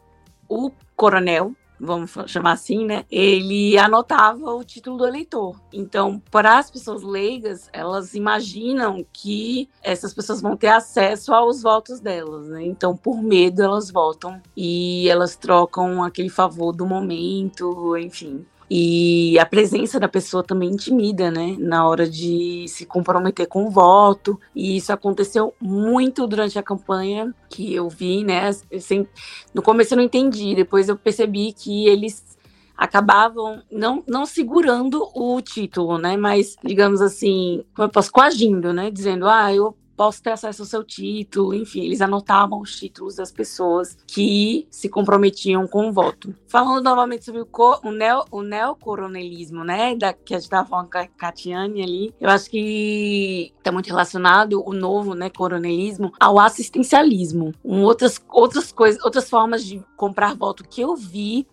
[0.49, 3.05] o coronel vamos chamar assim, né?
[3.11, 5.61] Ele anotava o título do eleitor.
[5.73, 12.01] Então, para as pessoas leigas, elas imaginam que essas pessoas vão ter acesso aos votos
[12.01, 12.65] delas, né?
[12.65, 18.45] Então, por medo, elas votam e elas trocam aquele favor do momento, enfim.
[18.69, 21.57] E a presença da pessoa também intimida, né?
[21.59, 24.41] Na hora de se comprometer com o voto.
[24.55, 28.51] E isso aconteceu muito durante a campanha que eu vi, né?
[28.75, 29.07] Assim,
[29.55, 32.37] no começo eu não entendi, depois eu percebi que eles
[32.77, 36.17] acabavam não, não segurando o título, né?
[36.17, 38.91] Mas, digamos assim, como eu posso, coagindo, né?
[38.91, 43.33] Dizendo, ah, eu posso ter acesso ao seu título, enfim, eles anotavam os títulos das
[43.33, 46.35] pessoas que se comprometiam com o voto.
[46.47, 47.49] Falando novamente sobre o,
[47.83, 52.15] o, neo, o neocoronelismo, né, da, que a gente estava falando com a Catiane ali,
[52.21, 57.53] eu acho que está muito relacionado o novo, né, coronelismo ao assistencialismo.
[57.65, 61.47] Um, outras, outras coisas, outras formas de comprar voto que eu vi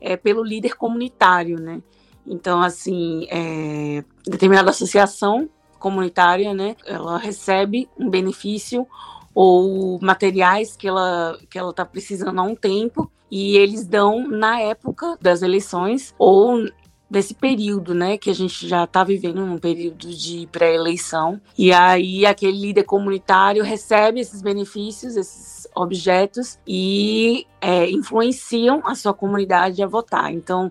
[0.00, 1.82] é, pelo líder comunitário, né,
[2.26, 5.48] então, assim, é, determinada associação
[5.80, 8.86] comunitária, né, ela recebe um benefício
[9.34, 14.60] ou materiais que ela que ela está precisando há um tempo e eles dão na
[14.60, 16.68] época das eleições ou
[17.10, 22.24] desse período, né, que a gente já está vivendo um período de pré-eleição, e aí
[22.24, 29.88] aquele líder comunitário recebe esses benefícios, esses objetos e é, influenciam a sua comunidade a
[29.88, 30.32] votar.
[30.32, 30.70] Então,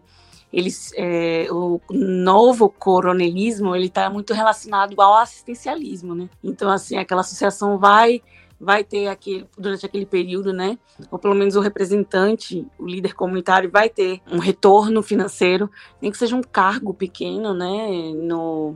[0.52, 6.30] eles, é, o novo coronelismo ele está muito relacionado ao assistencialismo, né?
[6.43, 8.22] Então, assim, aquela associação vai
[8.62, 10.78] vai ter aquele durante aquele período, né?
[11.10, 15.70] Ou pelo menos o representante, o líder comunitário vai ter um retorno financeiro,
[16.02, 18.12] nem que seja um cargo pequeno, né?
[18.16, 18.76] No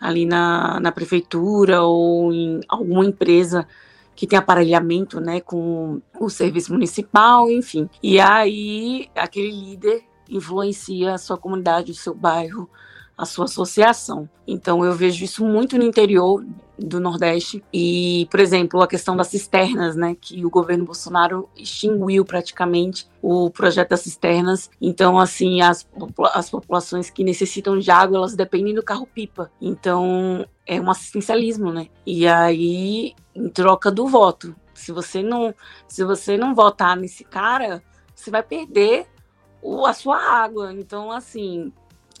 [0.00, 3.66] ali na, na prefeitura ou em alguma empresa
[4.14, 7.88] que tem aparelhamento, né, com o serviço municipal, enfim.
[8.02, 12.68] E aí aquele líder influencia a sua comunidade, o seu bairro,
[13.16, 14.28] a sua associação.
[14.46, 16.44] Então eu vejo isso muito no interior
[16.78, 22.24] do Nordeste e, por exemplo, a questão das cisternas, né, que o governo Bolsonaro extinguiu
[22.24, 24.70] praticamente o projeto das cisternas.
[24.80, 25.86] Então, assim, as,
[26.32, 29.50] as populações que necessitam de água, elas dependem do carro-pipa.
[29.60, 31.88] Então, é um assistencialismo, né?
[32.06, 35.52] E aí, em troca do voto, se você não,
[35.88, 37.82] se você não votar nesse cara,
[38.14, 39.06] você vai perder
[39.62, 40.72] o, a sua água.
[40.72, 41.72] Então, assim,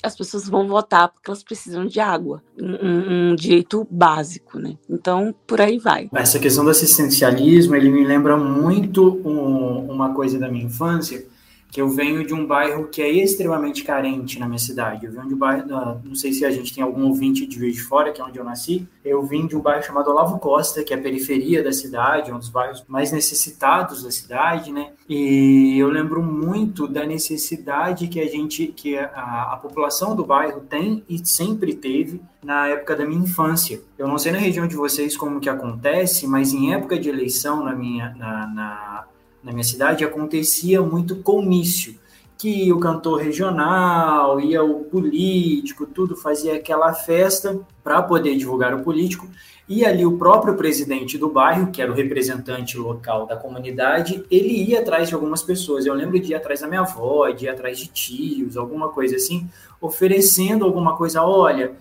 [0.02, 4.76] as pessoas vão votar porque elas precisam de água, um, um, direito básico, né?
[4.88, 6.08] Então, por aí vai.
[6.14, 11.26] Essa questão do assistencialismo, ele me lembra muito um, uma coisa da minha infância,
[11.70, 15.04] que eu venho de um bairro que é extremamente carente na minha cidade.
[15.04, 15.66] Eu venho de um bairro,
[16.02, 18.38] não sei se a gente tem algum ouvinte de Juiz de Fora, que é onde
[18.38, 18.88] eu nasci.
[19.04, 22.38] Eu vim de um bairro chamado Olavo Costa, que é a periferia da cidade, um
[22.38, 24.92] dos bairros mais necessitados da cidade, né?
[25.08, 30.60] E eu lembro muito da necessidade que a gente, que a, a população do bairro
[30.60, 33.80] tem e sempre teve na época da minha infância.
[33.98, 37.62] Eu não sei na região de vocês como que acontece, mas em época de eleição
[37.62, 39.04] na minha na, na
[39.42, 41.94] na minha cidade acontecia muito comício,
[42.36, 48.84] que o cantor regional, ia o político, tudo fazia aquela festa para poder divulgar o
[48.84, 49.28] político,
[49.68, 54.64] e ali o próprio presidente do bairro, que era o representante local da comunidade, ele
[54.64, 55.84] ia atrás de algumas pessoas.
[55.84, 59.16] Eu lembro de ir atrás da minha avó, de ir atrás de tios, alguma coisa
[59.16, 59.46] assim,
[59.78, 61.22] oferecendo alguma coisa.
[61.22, 61.72] Olha,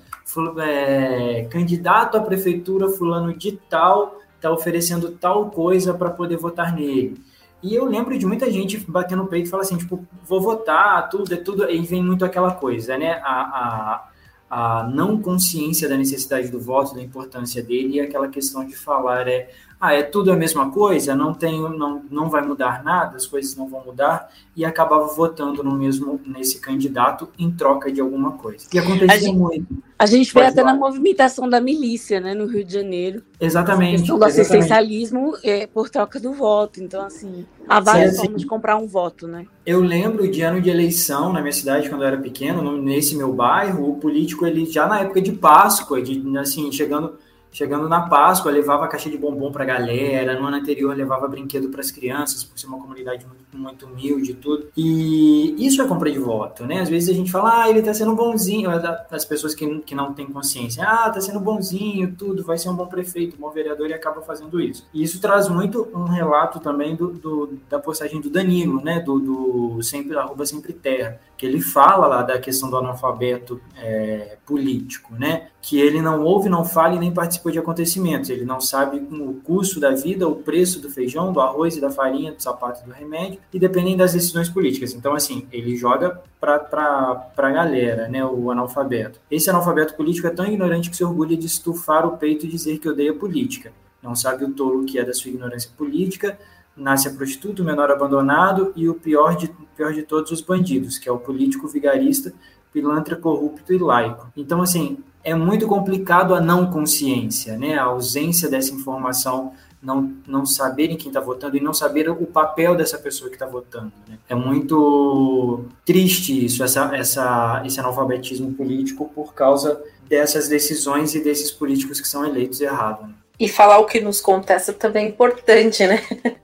[0.60, 7.18] é, candidato à prefeitura fulano de tal está oferecendo tal coisa para poder votar nele.
[7.62, 11.10] E eu lembro de muita gente batendo no peito e falar assim, tipo, vou votar,
[11.10, 11.70] tudo, é tudo.
[11.70, 13.14] E vem muito aquela coisa, né?
[13.24, 14.10] A, a,
[14.50, 19.28] a não consciência da necessidade do voto, da importância dele, e aquela questão de falar
[19.28, 19.50] é
[19.80, 23.56] ah, é tudo a mesma coisa, não tem, não, não vai mudar nada, as coisas
[23.56, 28.66] não vão mudar, e acabava votando no mesmo nesse candidato em troca de alguma coisa.
[28.74, 29.68] E acontecia a gente, muito.
[30.00, 33.22] A gente vê até na movimentação da milícia, né, no Rio de Janeiro.
[33.40, 34.00] Exatamente.
[34.00, 36.82] Questão do assistencialismo é por troca do voto.
[36.82, 39.46] Então, assim, há várias Sim, formas de comprar um voto, né?
[39.64, 43.32] Eu lembro de ano de eleição na minha cidade, quando eu era pequeno, nesse meu
[43.32, 47.16] bairro, o político, ele já na época de Páscoa, de, assim, chegando
[47.58, 50.40] Chegando na Páscoa, levava caixa de bombom para a galera.
[50.40, 54.30] No ano anterior, levava brinquedo para as crianças, por ser uma comunidade muito, muito humilde
[54.30, 54.68] e tudo.
[54.78, 56.82] E isso é compra de voto, né?
[56.82, 58.70] Às vezes a gente fala, ah, ele está sendo bonzinho.
[59.10, 62.76] As pessoas que, que não têm consciência, ah, está sendo bonzinho, tudo, vai ser um
[62.76, 64.88] bom prefeito, um bom vereador e acaba fazendo isso.
[64.94, 69.00] E isso traz muito um relato também do, do da postagem do Danilo, né?
[69.00, 74.38] Do, do sempre, arroba sempre terra, que ele fala lá da questão do analfabeto é,
[74.46, 75.50] político, né?
[75.62, 78.32] Que ele não ouve, não fala e nem participa de acontecimentos.
[78.32, 81.92] Ele não sabe o custo da vida, o preço do feijão, do arroz e da
[81.92, 84.94] farinha, do sapato e do remédio, e dependem das decisões políticas.
[84.94, 89.20] Então, assim, ele joga para a galera, né, o analfabeto.
[89.30, 92.80] Esse analfabeto político é tão ignorante que se orgulha de estufar o peito e dizer
[92.80, 93.72] que odeia política.
[94.02, 96.38] Não sabe o tolo que é da sua ignorância política,
[96.76, 100.98] nasce a prostituta, o menor abandonado e o pior de, pior de todos os bandidos,
[100.98, 102.34] que é o político vigarista,
[102.74, 104.28] pilantra corrupto e laico.
[104.36, 107.78] Então, assim, é muito complicado a não consciência, né?
[107.78, 112.76] A ausência dessa informação, não, não saberem quem está votando e não saber o papel
[112.76, 113.92] dessa pessoa que está votando.
[114.08, 114.18] Né?
[114.28, 121.52] É muito triste isso, essa, essa, esse analfabetismo político por causa dessas decisões e desses
[121.52, 123.08] políticos que são eleitos errados.
[123.08, 123.14] Né?
[123.40, 126.02] E falar o que nos contesta também é importante, né?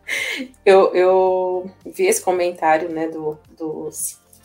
[0.66, 3.89] Eu, eu vi esse comentário né, do, do,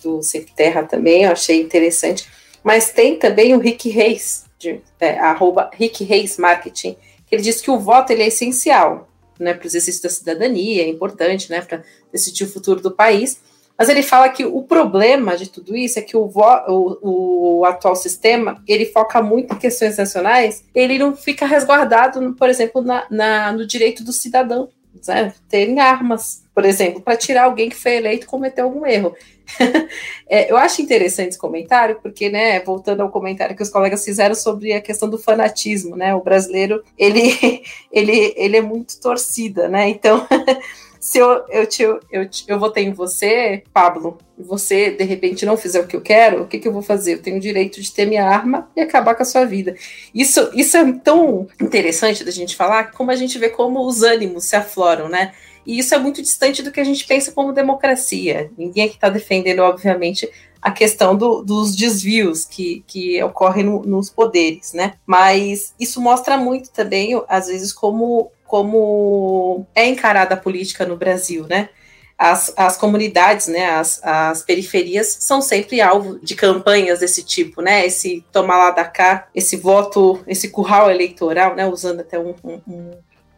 [0.03, 0.21] do
[0.57, 2.29] Terra também, eu achei interessante
[2.63, 6.97] mas tem também o Rick Reis, de, é, arroba Rick Reis Marketing,
[7.27, 10.83] que ele diz que o voto ele é essencial né, para o exercício da cidadania,
[10.83, 11.83] é importante né, para
[12.13, 13.41] decidir o futuro do país.
[13.79, 16.29] Mas ele fala que o problema de tudo isso é que o,
[16.69, 22.49] o, o, atual sistema ele foca muito em questões nacionais, ele não fica resguardado, por
[22.49, 24.69] exemplo, na, na no direito do cidadão
[25.07, 29.15] né, terem armas, por exemplo, para tirar alguém que foi eleito e cometeu algum erro.
[30.29, 34.35] é, eu acho interessante esse comentário, porque, né, voltando ao comentário que os colegas fizeram
[34.35, 37.63] sobre a questão do fanatismo, né, o brasileiro, ele,
[37.93, 40.27] ele, ele é muito torcida, né, então
[41.01, 45.57] se eu, eu, te, eu, eu votei em você, Pablo, e você de repente não
[45.57, 47.15] fizer o que eu quero, o que, que eu vou fazer?
[47.15, 49.75] Eu tenho o direito de ter minha arma e acabar com a sua vida.
[50.15, 54.45] Isso, isso é tão interessante da gente falar, como a gente vê como os ânimos
[54.45, 55.33] se afloram, né?
[55.67, 58.51] E isso é muito distante do que a gente pensa como democracia.
[58.57, 60.27] Ninguém aqui está defendendo, obviamente,
[60.63, 64.95] a questão do, dos desvios que, que ocorrem no, nos poderes, né?
[65.07, 71.47] Mas isso mostra muito também, às vezes, como como é encarada a política no Brasil,
[71.47, 71.69] né?
[72.17, 77.87] As, as comunidades, né, as, as periferias são sempre alvo de campanhas desse tipo, né?
[77.87, 81.65] Esse tomar lá da cá, esse voto, esse curral eleitoral, né?
[81.67, 82.61] Usando até um, um,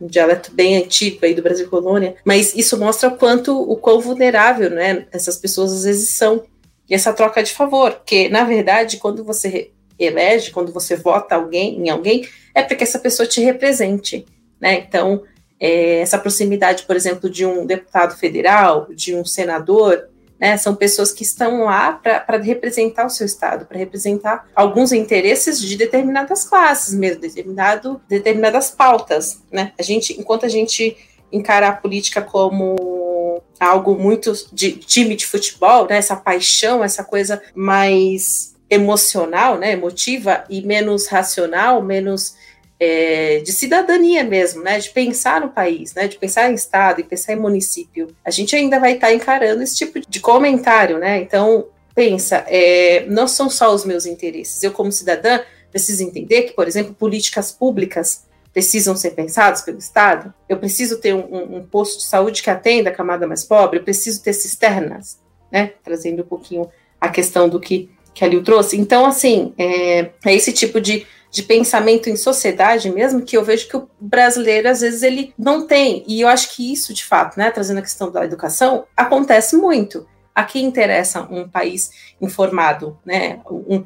[0.01, 4.71] um dialeto bem antigo aí do Brasil colônia, mas isso mostra quanto o quão vulnerável,
[4.71, 5.07] né?
[5.13, 6.45] Essas pessoas às vezes são
[6.89, 11.79] e essa troca de favor, porque na verdade quando você elege, quando você vota alguém
[11.79, 14.25] em alguém, é para que essa pessoa te represente
[14.61, 14.79] né?
[14.79, 15.23] Então,
[15.59, 20.09] é, essa proximidade, por exemplo, de um deputado federal, de um senador,
[20.41, 25.61] né, são pessoas que estão lá para representar o seu estado, para representar alguns interesses
[25.61, 29.73] de determinadas classes mesmo, determinado, determinadas pautas, né?
[29.79, 30.97] A gente, enquanto a gente
[31.31, 37.43] encara a política como algo muito de time de futebol, né, essa paixão, essa coisa
[37.55, 42.35] mais emocional, né, emotiva e menos racional, menos
[42.81, 47.05] é, de cidadania mesmo, né, de pensar no país, né, de pensar em estado e
[47.05, 51.20] pensar em município, a gente ainda vai estar tá encarando esse tipo de comentário, né?
[51.20, 54.62] Então pensa, é, não são só os meus interesses.
[54.62, 60.33] Eu como cidadã preciso entender que, por exemplo, políticas públicas precisam ser pensadas pelo Estado.
[60.49, 63.78] Eu preciso ter um, um, posto de saúde que atenda a camada mais pobre.
[63.78, 65.18] Eu preciso ter cisternas,
[65.53, 65.72] né?
[65.85, 66.68] Trazendo um pouquinho
[67.01, 68.76] a questão do que que a trouxe.
[68.76, 73.68] Então, assim, é, é esse tipo de de pensamento em sociedade mesmo, que eu vejo
[73.68, 76.05] que o brasileiro, às vezes, ele não tem.
[76.07, 80.07] E eu acho que isso, de fato, né, trazendo a questão da educação, acontece muito.
[80.35, 83.85] A quem interessa um país informado, né, um,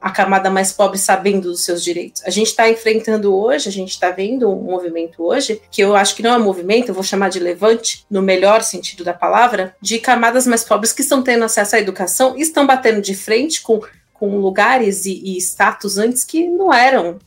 [0.00, 2.22] a camada mais pobre sabendo dos seus direitos.
[2.24, 6.14] A gente está enfrentando hoje, a gente está vendo um movimento hoje, que eu acho
[6.16, 9.76] que não é um movimento, eu vou chamar de levante, no melhor sentido da palavra,
[9.80, 13.62] de camadas mais pobres que estão tendo acesso à educação e estão batendo de frente
[13.62, 13.80] com
[14.18, 17.18] com lugares e, e status antes que não eram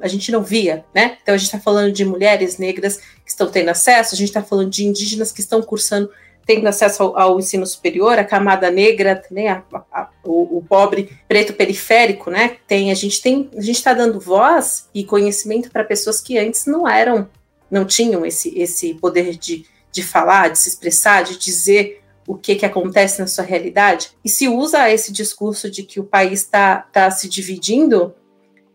[0.00, 1.18] a gente não via, né?
[1.22, 4.42] Então a gente está falando de mulheres negras que estão tendo acesso, a gente está
[4.42, 6.10] falando de indígenas que estão cursando,
[6.46, 9.62] tendo acesso ao, ao ensino superior, a camada negra, também a,
[9.92, 12.56] a, o, o, pobre preto periférico, né?
[12.66, 16.64] Tem a gente tem a gente está dando voz e conhecimento para pessoas que antes
[16.64, 17.28] não eram,
[17.70, 21.99] não tinham esse esse poder de, de falar, de se expressar, de dizer
[22.30, 26.04] o que, que acontece na sua realidade, e se usa esse discurso de que o
[26.04, 28.14] país está tá se dividindo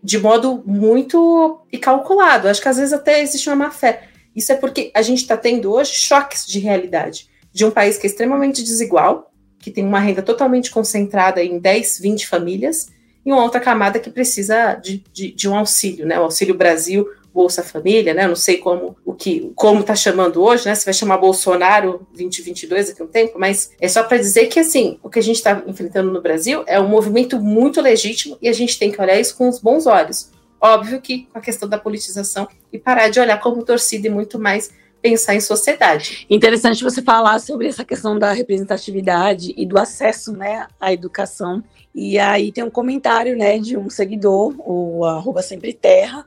[0.03, 2.49] de modo muito calculado.
[2.49, 4.09] Acho que às vezes até existe uma má fé.
[4.35, 8.05] Isso é porque a gente está tendo hoje choques de realidade de um país que
[8.05, 12.89] é extremamente desigual, que tem uma renda totalmente concentrada em 10, 20 famílias,
[13.25, 16.19] e uma outra camada que precisa de, de, de um auxílio, né?
[16.19, 18.25] O Auxílio Brasil, Bolsa Família, né?
[18.25, 20.73] não sei como o que como está chamando hoje, né?
[20.73, 24.57] Se vai chamar Bolsonaro 2022 daqui a um tempo, mas é só para dizer que
[24.57, 28.47] assim o que a gente está enfrentando no Brasil é um movimento muito legítimo e
[28.47, 30.31] a gente tem que olhar isso com os bons olhos.
[30.61, 34.39] Óbvio que com a questão da politização e parar de olhar como torcida e muito
[34.39, 34.71] mais
[35.01, 36.25] pensar em sociedade.
[36.29, 41.61] Interessante você falar sobre essa questão da representatividade e do acesso, né, à educação.
[41.93, 46.25] E aí tem um comentário, né, de um seguidor, o arroba sempre terra,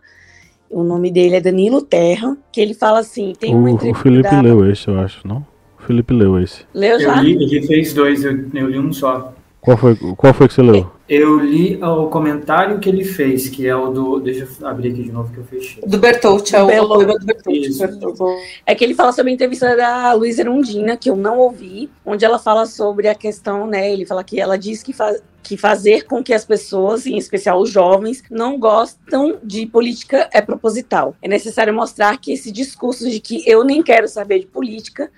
[0.70, 4.40] o nome dele é Danilo Terra, que ele fala assim, tem o, O Felipe da...
[4.40, 5.46] leu esse, eu acho, não?
[5.78, 6.64] O Felipe leu esse.
[6.74, 7.16] Leu já?
[7.16, 9.32] Eu li, ele fez dois, eu, eu li um só.
[9.60, 10.90] Qual foi, qual foi que você leu?
[11.09, 14.20] Eu li o comentário que ele fez, que é o do.
[14.20, 15.82] Deixa eu abrir aqui de novo que eu fechei.
[15.86, 18.20] Do Bertolt, é o Belo, do Bertolt.
[18.66, 22.26] É que ele fala sobre a entrevista da Luísa Erundina, que eu não ouvi, onde
[22.26, 23.90] ela fala sobre a questão, né?
[23.90, 27.59] Ele fala que ela diz que faz, que fazer com que as pessoas, em especial
[27.59, 31.16] os jovens, não gostam de política é proposital.
[31.22, 35.11] É necessário mostrar que esse discurso de que eu nem quero saber de política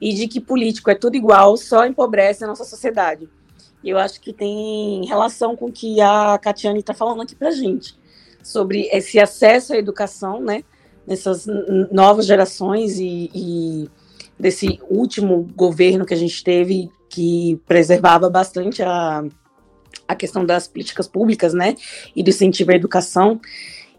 [0.00, 3.28] e de que político é tudo igual só empobrece a nossa sociedade.
[3.84, 7.96] Eu acho que tem relação com o que a Catiane está falando aqui para gente,
[8.42, 10.62] sobre esse acesso à educação, né,
[11.06, 11.46] nessas
[11.90, 13.90] novas gerações e, e
[14.38, 19.24] desse último governo que a gente teve, que preservava bastante a,
[20.06, 21.74] a questão das políticas públicas, né,
[22.14, 23.40] e do incentivo à educação,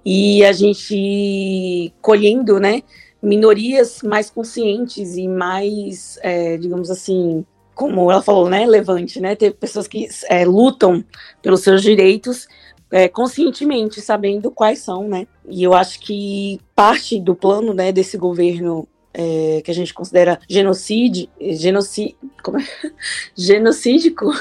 [0.06, 2.84] e a gente colhendo, né,
[3.22, 7.46] minorias mais conscientes e mais, é, digamos assim,
[7.76, 11.04] como ela falou, né, levante, né, ter pessoas que é, lutam
[11.42, 12.48] pelos seus direitos
[12.92, 18.18] é, conscientemente, sabendo quais são, né, e eu acho que parte do plano, né, desse
[18.18, 22.64] governo é, que a gente considera genocídio, genocídio, como é?
[23.36, 24.32] genocídico,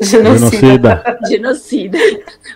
[0.00, 1.98] genocida, genocida,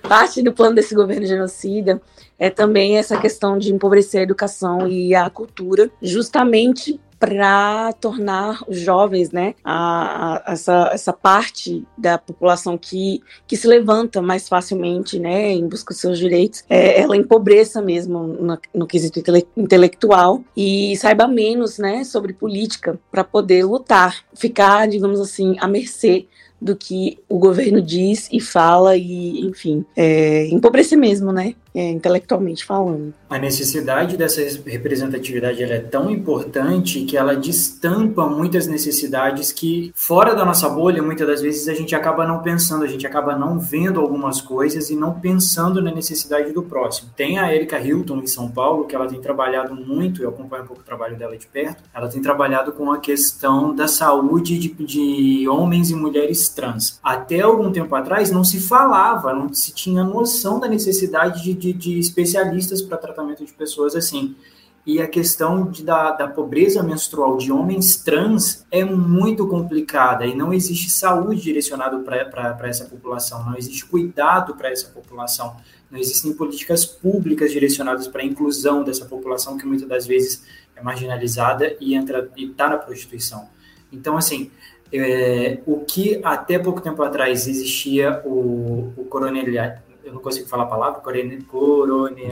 [0.03, 2.01] parte do plano desse governo genocida
[2.39, 8.79] é também essa questão de empobrecer a educação e a cultura, justamente para tornar os
[8.79, 15.19] jovens, né, a, a, essa, essa parte da população que, que se levanta mais facilmente,
[15.19, 20.43] né, em busca dos seus direitos, é, ela empobreça mesmo no, no quesito intele intelectual
[20.57, 26.27] e saiba menos, né, sobre política para poder lutar, ficar, digamos assim, à mercê
[26.61, 31.55] do que o governo diz e fala e, enfim, é, empobrecer mesmo, né?
[31.79, 33.13] É, intelectualmente falando.
[33.29, 40.43] A necessidade dessa representatividade é tão importante que ela destampa muitas necessidades que, fora da
[40.43, 44.01] nossa bolha, muitas das vezes a gente acaba não pensando, a gente acaba não vendo
[44.01, 47.11] algumas coisas e não pensando na necessidade do próximo.
[47.15, 50.67] Tem a Erika Hilton em São Paulo, que ela tem trabalhado muito, eu acompanho um
[50.67, 54.69] pouco o trabalho dela de perto, ela tem trabalhado com a questão da saúde de,
[54.69, 56.99] de homens e mulheres trans.
[57.03, 61.73] Até algum tempo atrás não se falava, não se tinha noção da necessidade de de,
[61.73, 64.37] de especialistas para tratamento de pessoas assim.
[64.85, 70.35] E a questão de, da, da pobreza menstrual de homens trans é muito complicada e
[70.35, 75.57] não existe saúde direcionada para essa população, não existe cuidado para essa população,
[75.91, 80.45] não existem políticas públicas direcionadas para a inclusão dessa população que muitas das vezes
[80.77, 83.49] é marginalizada e entra e está na prostituição.
[83.93, 84.53] Então, assim,
[84.93, 90.63] é, o que até pouco tempo atrás existia o, o coroneliato, eu não consigo falar
[90.63, 91.47] a palavra, coronelismo,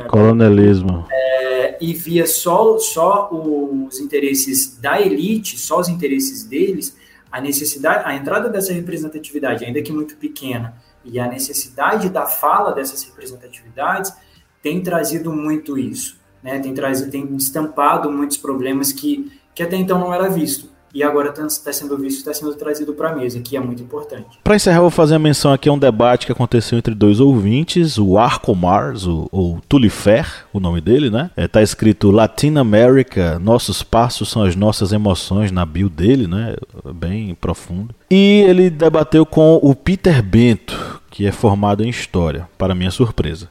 [0.08, 1.04] coronelismo.
[1.10, 6.96] É, e via só, só os interesses da elite, só os interesses deles,
[7.32, 12.72] a necessidade, a entrada dessa representatividade, ainda que muito pequena, e a necessidade da fala
[12.72, 14.12] dessas representatividades
[14.62, 16.60] tem trazido muito isso, né?
[16.60, 21.34] Tem trazido, tem estampado muitos problemas que, que até então não era visto e agora
[21.46, 24.38] está sendo visto, está sendo trazido para a mesa, que é muito importante.
[24.44, 27.98] Para encerrar, vou fazer a menção aqui a um debate que aconteceu entre dois ouvintes,
[27.98, 31.30] o Arco Mars, o, ou Tulifer, o nome dele, né?
[31.36, 36.54] É, tá escrito Latin America, nossos passos são as nossas emoções na bio dele, né?
[36.94, 37.94] Bem profundo.
[38.08, 43.48] E ele debateu com o Peter Bento, que é formado em História, para minha surpresa.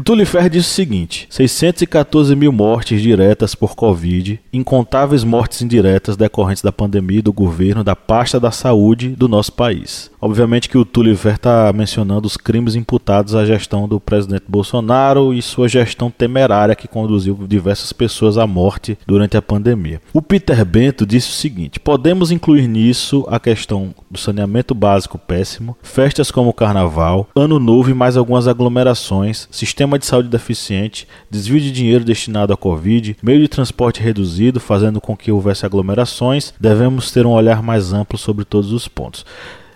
[0.00, 6.62] O Tulifer diz o seguinte: 614 mil mortes diretas por Covid, incontáveis mortes indiretas decorrentes
[6.62, 10.10] da pandemia do governo da pasta da saúde do nosso país.
[10.18, 15.42] Obviamente que o Tulifer está mencionando os crimes imputados à gestão do presidente Bolsonaro e
[15.42, 20.00] sua gestão temerária que conduziu diversas pessoas à morte durante a pandemia.
[20.14, 25.76] O Peter Bento disse o seguinte: podemos incluir nisso a questão do saneamento básico péssimo,
[25.82, 31.08] festas como o carnaval, ano novo e mais algumas aglomerações, sistema sistema de saúde deficiente,
[31.30, 36.54] desvio de dinheiro destinado à Covid, meio de transporte reduzido, fazendo com que houvesse aglomerações,
[36.60, 39.24] devemos ter um olhar mais amplo sobre todos os pontos.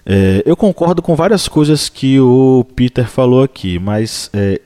[0.07, 4.61] É, eu concordo com várias coisas que o Peter falou aqui, mas é,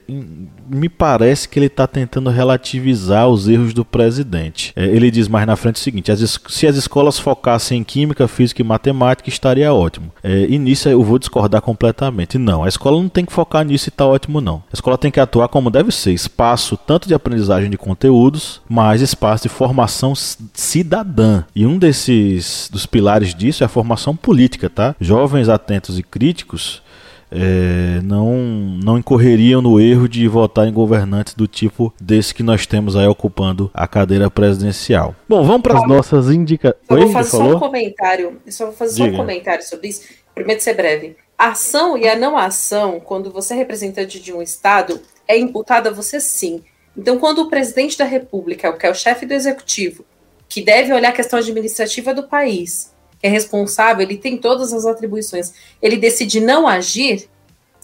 [0.69, 4.73] me parece que ele está tentando relativizar os erros do presidente.
[4.77, 8.29] É, ele diz mais na frente o seguinte: as, se as escolas focassem em química,
[8.29, 10.13] física e matemática, estaria ótimo.
[10.23, 12.39] É, e nisso eu vou discordar completamente.
[12.39, 14.63] Não, a escola não tem que focar nisso e está ótimo, não.
[14.71, 19.01] A escola tem que atuar como deve ser: espaço tanto de aprendizagem de conteúdos, mas
[19.01, 20.13] espaço de formação
[20.53, 21.45] cidadã.
[21.55, 24.95] E um desses dos pilares disso é a formação política, tá?
[25.01, 26.83] Jovens atentos e críticos
[27.31, 32.67] é, não, não incorreriam no erro de votar em governantes do tipo desse que nós
[32.67, 35.15] temos aí ocupando a cadeira presidencial.
[35.29, 36.79] Bom, vamos para as nossas indicações.
[36.89, 38.41] Eu vou fazer só um comentário.
[38.45, 39.09] Eu só vou fazer Diga.
[39.09, 40.03] só um comentário sobre isso.
[40.35, 41.17] Prometo ser breve.
[41.37, 45.91] A ação e a não ação, quando você é representante de um Estado, é imputada
[45.91, 46.63] a você sim.
[46.97, 50.05] Então, quando o presidente da República, que é o chefe do executivo,
[50.49, 52.93] que deve olhar a questão administrativa do país,
[53.23, 55.53] é responsável, ele tem todas as atribuições,
[55.83, 57.29] ele decide não agir,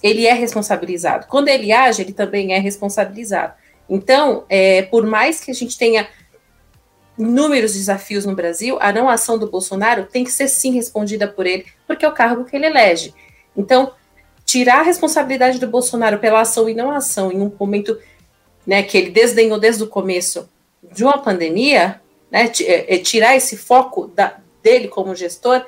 [0.02, 1.26] ele é responsabilizado.
[1.26, 3.54] Quando ele age, ele também é responsabilizado.
[3.88, 6.08] Então, é, por mais que a gente tenha
[7.18, 11.46] inúmeros desafios no Brasil, a não ação do Bolsonaro tem que ser sim respondida por
[11.46, 13.14] ele, porque é o cargo que ele elege.
[13.56, 13.92] Então,
[14.44, 17.98] tirar a responsabilidade do Bolsonaro pela ação e não ação em um momento
[18.66, 20.48] né, que ele desdenhou desde o começo
[20.92, 25.64] de uma pandemia, né, é, é tirar esse foco da, dele como gestor,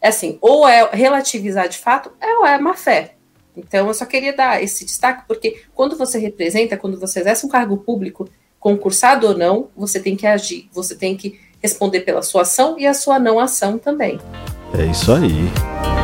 [0.00, 3.14] é assim, ou é relativizar de fato, é, ou é má fé.
[3.56, 7.48] Então, eu só queria dar esse destaque, porque quando você representa, quando você exerce um
[7.48, 8.28] cargo público,
[8.60, 12.86] concursado ou não, você tem que agir, você tem que responder pela sua ação e
[12.86, 14.18] a sua não ação também.
[14.78, 16.03] É isso aí.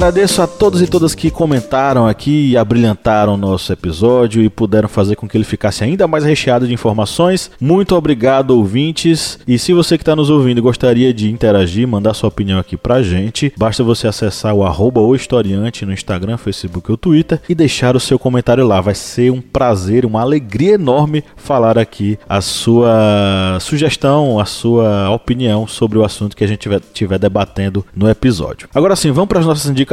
[0.00, 4.88] Agradeço a todos e todas que comentaram aqui e abrilhantaram o nosso episódio e puderam
[4.88, 7.50] fazer com que ele ficasse ainda mais recheado de informações.
[7.60, 9.38] Muito obrigado, ouvintes.
[9.46, 13.02] E se você que está nos ouvindo gostaria de interagir, mandar sua opinião aqui pra
[13.02, 18.00] gente, basta você acessar o arroba historiante no Instagram, Facebook ou Twitter e deixar o
[18.00, 18.80] seu comentário lá.
[18.80, 25.66] Vai ser um prazer, uma alegria enorme falar aqui a sua sugestão, a sua opinião
[25.66, 28.66] sobre o assunto que a gente estiver debatendo no episódio.
[28.74, 29.89] Agora sim, vamos para as nossas indicações,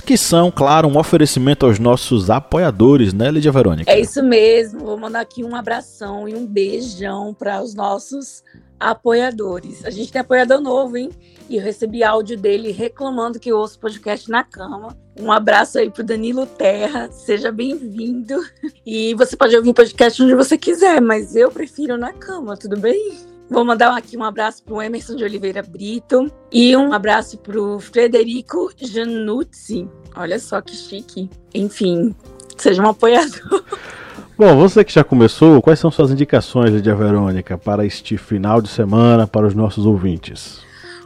[0.00, 3.90] que são, claro, um oferecimento aos nossos apoiadores, né, Lídia Verônica?
[3.90, 4.80] É isso mesmo.
[4.80, 8.42] Vou mandar aqui um abração e um beijão para os nossos
[8.78, 9.84] apoiadores.
[9.84, 11.10] A gente tem apoiador novo, hein?
[11.48, 14.96] E eu recebi áudio dele reclamando que eu ouço podcast na cama.
[15.18, 18.34] Um abraço aí pro Danilo Terra, seja bem-vindo.
[18.84, 23.31] E você pode ouvir podcast onde você quiser, mas eu prefiro na cama, tudo bem?
[23.52, 27.60] Vou mandar aqui um abraço para o Emerson de Oliveira Brito e um abraço para
[27.60, 29.86] o Frederico Januzzi.
[30.16, 31.28] Olha só que chique.
[31.54, 32.16] Enfim,
[32.56, 33.62] seja um apoiador.
[34.38, 38.70] Bom, você que já começou, quais são suas indicações, Lidia Verônica, para este final de
[38.70, 40.62] semana para os nossos ouvintes?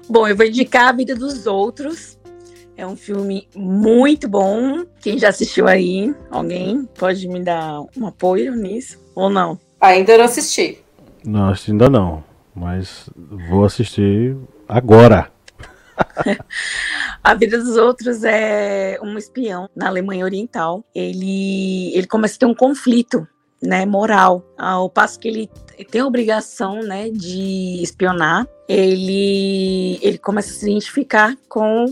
[0.09, 2.17] Bom, eu vou indicar A Vida dos Outros.
[2.77, 4.85] É um filme muito bom.
[5.01, 6.15] Quem já assistiu aí?
[6.31, 9.59] Alguém pode me dar um apoio nisso ou não?
[9.81, 10.79] Ainda não assisti.
[11.25, 12.26] Não, ainda não
[12.57, 13.09] mas
[13.49, 14.37] vou assistir
[14.67, 15.31] agora.
[17.23, 20.85] A vida dos outros é um espião na Alemanha Oriental.
[20.95, 23.27] Ele, ele começa a ter um conflito
[23.63, 25.51] né, moral, ao passo que ele
[25.91, 31.87] tem a obrigação né, de espionar, ele, ele começa a se identificar com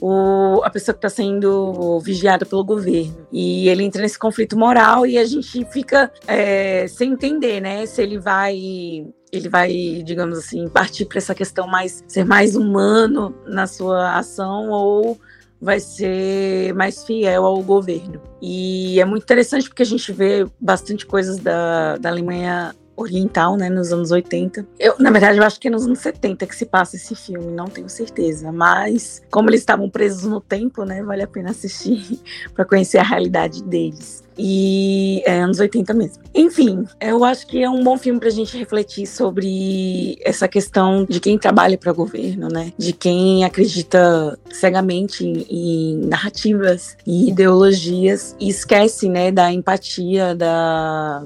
[0.00, 3.26] o, a pessoa que está sendo vigiada pelo governo.
[3.32, 7.86] E ele entra nesse conflito moral e a gente fica é, sem entender, né?
[7.86, 13.34] Se ele vai ele vai, digamos assim, partir para essa questão mais ser mais humano
[13.46, 15.20] na sua ação ou
[15.60, 18.20] vai ser mais fiel ao governo.
[18.40, 23.68] E é muito interessante porque a gente vê bastante coisas da, da Alemanha oriental, né,
[23.70, 24.66] nos anos 80.
[24.78, 27.46] Eu, na verdade, eu acho que é nos anos 70 que se passa esse filme,
[27.52, 32.20] não tenho certeza, mas como eles estavam presos no tempo, né, vale a pena assistir
[32.54, 34.26] para conhecer a realidade deles.
[34.40, 36.22] E é anos 80 mesmo.
[36.32, 41.18] Enfim, eu acho que é um bom filme pra gente refletir sobre essa questão de
[41.18, 42.72] quem trabalha para governo, né?
[42.78, 51.24] De quem acredita cegamente em, em narrativas e ideologias e esquece, né, da empatia, da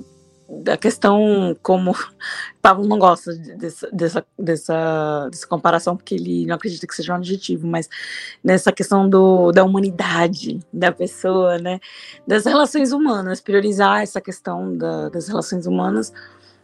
[0.60, 1.94] da questão como
[2.60, 7.16] Pablo não gosta dessa, dessa, dessa, dessa comparação porque ele não acredita que seja um
[7.16, 7.88] adjetivo, mas
[8.44, 11.80] nessa questão do, da humanidade da pessoa, né,
[12.26, 16.12] das relações humanas, priorizar essa questão da, das relações humanas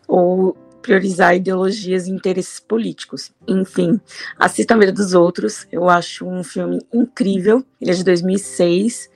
[0.06, 3.32] ou priorizar ideologias e interesses políticos.
[3.46, 4.00] Enfim,
[4.38, 9.10] assista a Vida dos Outros, eu acho um filme incrível, ele é de 2006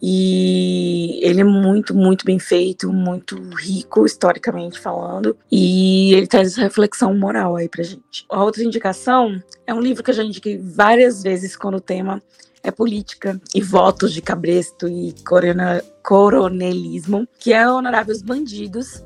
[0.00, 6.60] e ele é muito, muito bem feito, muito rico historicamente falando, e ele traz essa
[6.60, 8.24] reflexão moral aí pra gente.
[8.28, 12.22] A outra indicação é um livro que eu já indiquei várias vezes quando o tema
[12.62, 19.04] é política e votos de cabresto e corona, coronelismo, que é Honoráveis Bandidos,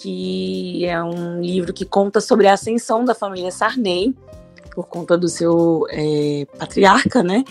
[0.00, 4.14] que é um livro que conta sobre a ascensão da família Sarney
[4.74, 7.44] por conta do seu é, patriarca, né?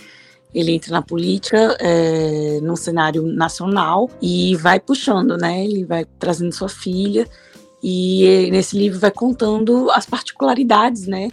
[0.54, 5.64] Ele entra na política é, no cenário nacional e vai puxando, né?
[5.64, 7.28] Ele vai trazendo sua filha
[7.82, 11.30] e nesse livro vai contando as particularidades, né?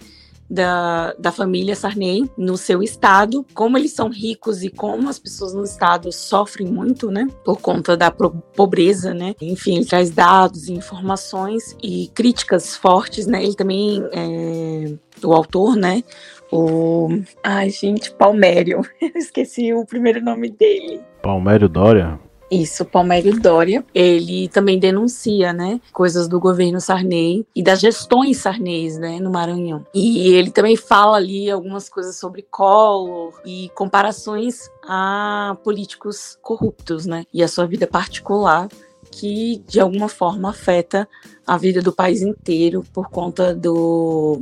[0.48, 5.52] da, da família Sarney no seu estado, como eles são ricos e como as pessoas
[5.52, 9.34] no estado sofrem muito, né, por conta da pobreza, né.
[9.40, 13.42] Enfim, ele traz dados, informações e críticas fortes, né.
[13.42, 16.02] Ele também é, o autor, né,
[16.50, 17.08] o.
[17.42, 18.82] Ai, gente, Palmério.
[19.14, 21.00] esqueci o primeiro nome dele.
[21.22, 22.18] Palmério Dória?
[22.50, 28.96] Isso, Palmério Dória, ele também denuncia, né, coisas do governo Sarney e das gestões Sarneys,
[28.98, 29.84] né, no Maranhão.
[29.92, 37.24] E ele também fala ali algumas coisas sobre Collor e comparações a políticos corruptos, né,
[37.34, 38.68] e a sua vida particular
[39.10, 41.08] que de alguma forma afeta
[41.46, 44.38] a vida do país inteiro por conta do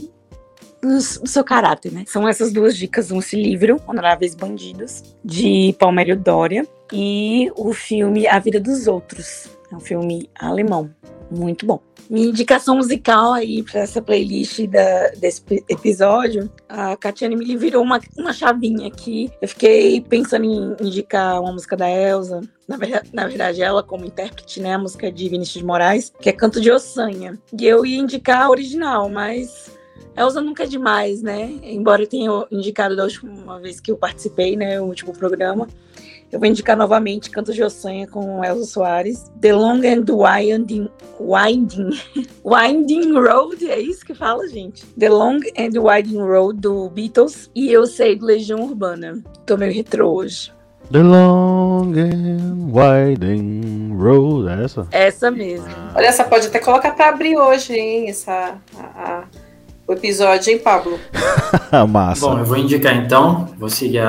[0.84, 2.04] do seu caráter, né?
[2.06, 8.26] São essas duas dicas, um esse livro, Honoráveis Bandidos, de Palmério Dória, e o filme
[8.26, 9.48] A Vida dos Outros.
[9.72, 10.90] É um filme alemão,
[11.30, 11.80] muito bom.
[12.08, 17.98] Minha indicação musical aí para essa playlist da, desse episódio, a Catiane me virou uma,
[18.18, 19.30] uma chavinha aqui.
[19.40, 22.42] Eu fiquei pensando em indicar uma música da Elsa.
[22.68, 24.74] Na verdade, na verdade, ela como intérprete, né?
[24.74, 27.38] A música de Vinícius de Moraes, que é Canto de Ossanha.
[27.58, 29.73] E eu ia indicar a original, mas
[30.16, 31.54] Elza nunca é demais, né?
[31.62, 34.80] Embora eu tenha indicado da última vez que eu participei, né?
[34.80, 35.68] O último programa.
[36.30, 39.30] Eu vou indicar novamente Canto de Ossanha com Elza Soares.
[39.40, 40.88] The Long and Winding,
[41.20, 41.90] Winding,
[42.44, 44.84] Winding Road, é isso que fala, gente?
[44.98, 47.50] The Long and Winding Road do Beatles.
[47.54, 49.22] E eu sei do Legião Urbana.
[49.46, 50.52] Tô meio retrô hoje.
[50.90, 54.88] The Long and Winding Road, é essa?
[54.90, 55.68] Essa mesmo.
[55.94, 58.08] Olha, essa pode até colocar pra abrir hoje, hein?
[58.08, 58.58] Essa.
[58.76, 59.24] A, a
[59.86, 60.98] o episódio, hein, Pablo?
[61.88, 62.26] Massa.
[62.26, 64.00] Bom, eu vou indicar então, vou seguir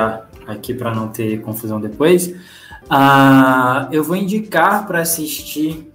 [0.46, 2.28] aqui para não ter confusão depois.
[2.28, 5.92] Uh, eu vou indicar para assistir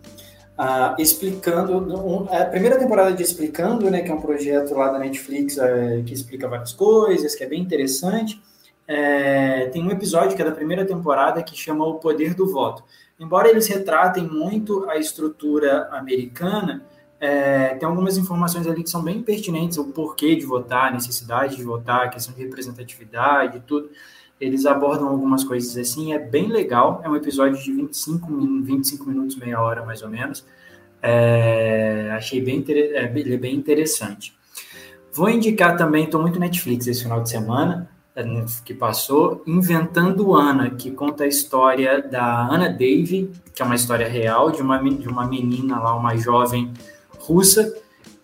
[0.59, 4.99] uh, Explicando, um, a primeira temporada de Explicando, né, que é um projeto lá da
[4.99, 8.41] Netflix é, que explica várias coisas, que é bem interessante.
[8.87, 12.83] É, tem um episódio que é da primeira temporada que chama O Poder do Voto.
[13.19, 16.83] Embora eles retratem muito a estrutura americana,
[17.21, 21.55] é, tem algumas informações ali que são bem pertinentes, o porquê de votar, a necessidade
[21.55, 23.91] de votar, a questão de representatividade, tudo.
[24.39, 26.99] Eles abordam algumas coisas assim, é bem legal.
[27.03, 30.43] É um episódio de 25, 25 minutos, meia hora mais ou menos.
[30.99, 33.07] É, achei bem, é, é
[33.37, 34.35] bem interessante.
[35.13, 38.23] Vou indicar também, estou muito Netflix esse final de semana, é,
[38.65, 44.07] que passou, Inventando Ana, que conta a história da Ana Dave, que é uma história
[44.07, 46.73] real de uma, de uma menina lá, uma jovem
[47.21, 47.73] russa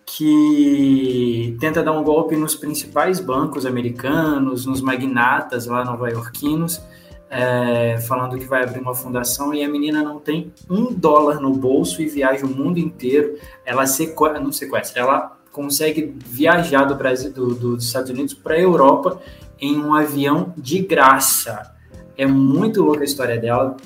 [0.04, 6.80] que tenta dar um golpe nos principais bancos americanos, nos magnatas lá nova-iorquinos,
[7.30, 11.52] é, falando que vai abrir uma fundação e a menina não tem um dólar no
[11.52, 13.36] bolso e viaja o mundo inteiro.
[13.66, 18.60] Ela sequestra, não sequestra, ela consegue viajar do Brasil, do, dos Estados Unidos para a
[18.60, 19.20] Europa
[19.60, 21.74] em um avião de graça.
[22.16, 23.76] É muito louca a história dela,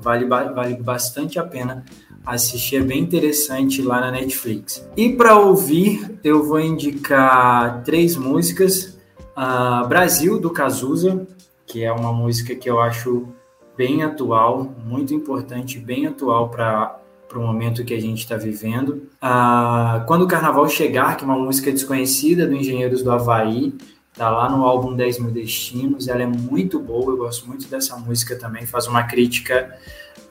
[0.00, 1.84] vale, vale bastante a pena
[2.24, 4.88] assistir, é bem interessante lá na Netflix.
[4.96, 8.98] E para ouvir, eu vou indicar três músicas.
[9.36, 11.26] Uh, Brasil, do Cazuza,
[11.66, 13.28] que é uma música que eu acho
[13.76, 17.00] bem atual, muito importante, bem atual para
[17.34, 19.08] o momento que a gente está vivendo.
[19.20, 23.74] Uh, Quando o Carnaval Chegar, que é uma música desconhecida do Engenheiros do Havaí,
[24.16, 27.96] tá lá no álbum 10 Mil Destinos, ela é muito boa, eu gosto muito dessa
[27.96, 29.76] música também, faz uma crítica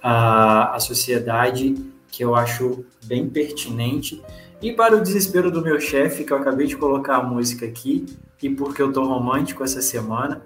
[0.03, 1.75] a, sociedade,
[2.11, 4.21] que eu acho bem pertinente.
[4.61, 8.05] E para o desespero do meu chefe, que eu acabei de colocar a música aqui,
[8.41, 10.41] e porque eu tô romântico essa semana,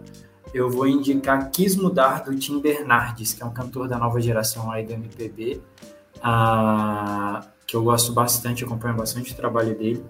[0.54, 4.72] eu vou indicar Quis Mudar do Tim Bernardes, que é um cantor da nova geração
[4.72, 5.60] aí do MPB,
[6.18, 10.04] uh, que eu gosto bastante, acompanho bastante o trabalho dele.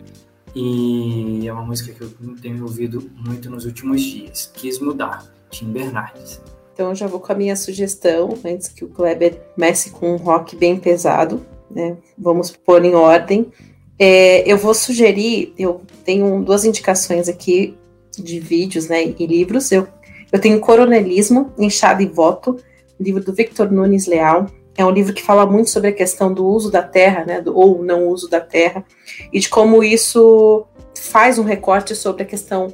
[0.54, 4.52] E é uma música que eu tenho ouvido muito nos últimos dias.
[4.54, 6.42] Quis Mudar, Tim Bernardes.
[6.78, 10.56] Então já vou com a minha sugestão, antes que o Kleber comece com um rock
[10.56, 11.98] bem pesado, né?
[12.16, 13.52] Vamos pôr em ordem.
[13.98, 17.76] É, eu vou sugerir, eu tenho duas indicações aqui
[18.16, 19.72] de vídeos né, e livros.
[19.72, 19.88] Eu,
[20.32, 22.58] eu tenho Coronelismo, Enxada e Voto,
[23.00, 24.46] livro do Victor Nunes Leal.
[24.78, 27.58] É um livro que fala muito sobre a questão do uso da terra, né, do,
[27.58, 28.86] ou não uso da terra,
[29.34, 30.64] e de como isso
[30.94, 32.68] faz um recorte sobre a questão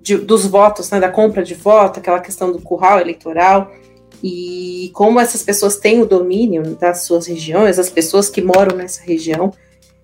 [0.00, 3.72] de, dos votos, né, da compra de voto, aquela questão do curral eleitoral,
[4.22, 9.02] e como essas pessoas têm o domínio das suas regiões, as pessoas que moram nessa
[9.02, 9.52] região.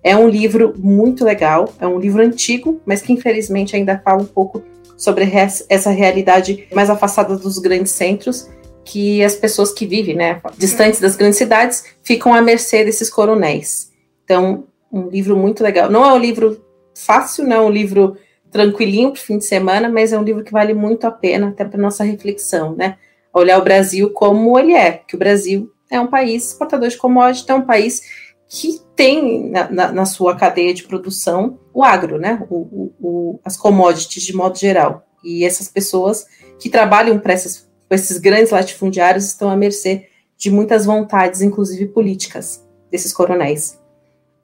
[0.03, 4.25] É um livro muito legal, é um livro antigo, mas que infelizmente ainda fala um
[4.25, 4.63] pouco
[4.95, 5.29] sobre
[5.69, 8.49] essa realidade mais afastada dos grandes centros,
[8.83, 13.91] que as pessoas que vivem, né, distantes das grandes cidades, ficam à mercê desses coronéis.
[14.23, 15.91] Então, um livro muito legal.
[15.91, 18.17] Não é um livro fácil, não é um livro
[18.51, 21.49] tranquilinho para o fim de semana, mas é um livro que vale muito a pena
[21.49, 22.97] até para nossa reflexão, né?
[23.33, 27.47] Olhar o Brasil como ele é, que o Brasil é um país exportador de commodities,
[27.47, 28.01] é um país
[28.49, 32.45] que tem na, na, na, sua cadeia de produção o agro, né?
[32.49, 35.05] O, o, o, as commodities de modo geral.
[35.23, 36.25] E essas pessoas
[36.59, 43.11] que trabalham para esses grandes latifundiários estão à mercê de muitas vontades, inclusive políticas, desses
[43.11, 43.79] coronéis.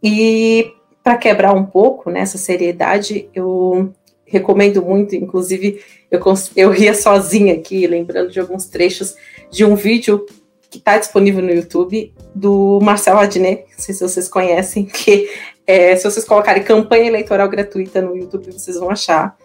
[0.01, 0.73] E
[1.03, 3.93] para quebrar um pouco nessa né, seriedade, eu
[4.25, 6.19] recomendo muito, inclusive eu,
[6.55, 9.15] eu ria sozinha aqui, lembrando de alguns trechos
[9.51, 10.25] de um vídeo
[10.71, 15.29] que está disponível no YouTube, do Marcelo Adnet, não sei se vocês conhecem, que
[15.67, 19.37] é, se vocês colocarem campanha eleitoral gratuita no YouTube, vocês vão achar.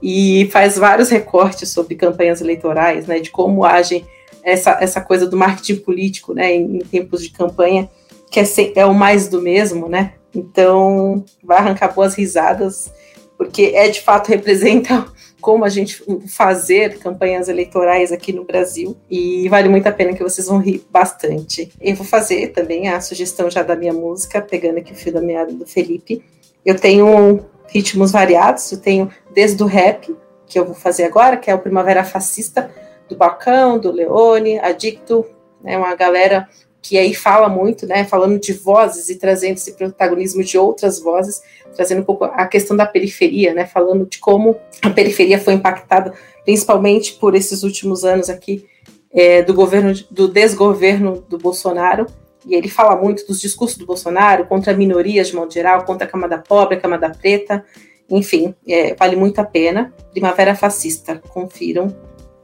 [0.00, 4.04] E faz vários recortes sobre campanhas eleitorais, né, de como agem
[4.44, 7.90] essa, essa coisa do marketing político, né, em, em tempos de campanha,
[8.30, 8.44] que é,
[8.76, 10.12] é o mais do mesmo, né?
[10.36, 12.92] Então, vai arrancar boas risadas,
[13.38, 15.06] porque é de fato representa
[15.40, 20.22] como a gente fazer campanhas eleitorais aqui no Brasil e vale muito a pena que
[20.22, 21.72] vocês vão rir bastante.
[21.80, 25.20] Eu vou fazer também a sugestão já da minha música, pegando aqui o fio da
[25.20, 26.22] meada do Felipe.
[26.64, 30.14] Eu tenho ritmos variados, eu tenho desde o rap,
[30.46, 32.70] que eu vou fazer agora, que é o Primavera Fascista,
[33.08, 35.24] do Balcão, do Leone, Adicto,
[35.62, 36.48] né, uma galera
[36.86, 41.42] que aí fala muito, né, falando de vozes e trazendo esse protagonismo de outras vozes,
[41.74, 46.14] trazendo um pouco a questão da periferia, né, falando de como a periferia foi impactada,
[46.44, 48.64] principalmente por esses últimos anos aqui
[49.12, 52.06] é, do governo, do desgoverno do Bolsonaro,
[52.46, 56.10] e ele fala muito dos discursos do Bolsonaro contra minorias de modo geral, contra a
[56.10, 57.64] camada pobre, a camada preta,
[58.08, 59.92] enfim, é, vale muito a pena.
[60.12, 61.88] Primavera Fascista, confiram,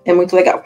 [0.04, 0.64] é muito legal.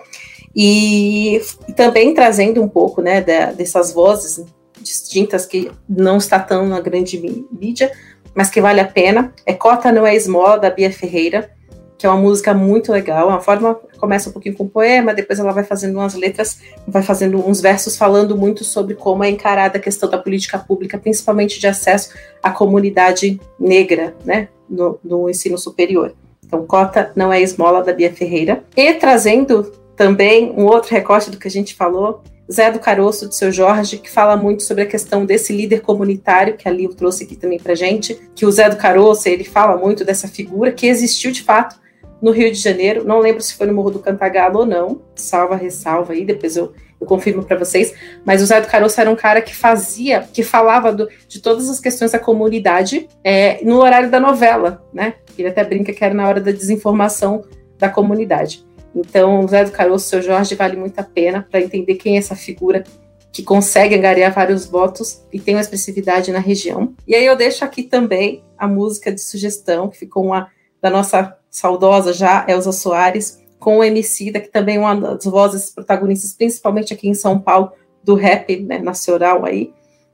[0.56, 1.42] E
[1.76, 4.42] também trazendo um pouco né, dessas vozes
[4.80, 7.18] distintas que não está tão na grande
[7.52, 7.92] mídia,
[8.34, 9.34] mas que vale a pena.
[9.44, 11.50] É Cota Não É Esmola, da Bia Ferreira,
[11.98, 13.28] que é uma música muito legal.
[13.28, 17.38] A forma começa um pouquinho com poema, depois ela vai fazendo umas letras, vai fazendo
[17.46, 21.66] uns versos falando muito sobre como é encarada a questão da política pública, principalmente de
[21.66, 26.14] acesso à comunidade negra, né, no, no ensino superior.
[26.46, 28.64] Então, Cota Não É Esmola, da Bia Ferreira.
[28.76, 33.34] E trazendo também, um outro recorte do que a gente falou, Zé do Caroço, de
[33.34, 37.24] seu Jorge, que fala muito sobre a questão desse líder comunitário, que a Liu trouxe
[37.24, 40.86] aqui também para gente, que o Zé do Caroço, ele fala muito dessa figura que
[40.86, 41.80] existiu de fato
[42.22, 45.56] no Rio de Janeiro, não lembro se foi no Morro do Cantagalo ou não, salva,
[45.56, 47.92] ressalva aí, depois eu, eu confirmo para vocês,
[48.24, 51.68] mas o Zé do Caroço era um cara que fazia, que falava do, de todas
[51.68, 55.14] as questões da comunidade é, no horário da novela, né?
[55.36, 57.44] Ele até brinca que era na hora da desinformação
[57.78, 58.64] da comunidade.
[58.96, 62.18] Então, o Zé do Caroço, seu Jorge, vale muito a pena para entender quem é
[62.18, 62.82] essa figura
[63.30, 66.94] que consegue angariar vários votos e tem uma expressividade na região.
[67.06, 70.48] E aí eu deixo aqui também a música de sugestão, que ficou uma
[70.80, 75.70] da nossa saudosa já, Elza Soares, com o Emicida, que também é uma das vozes
[75.70, 77.72] protagonistas, principalmente aqui em São Paulo,
[78.02, 79.72] do rap né, nacional aí,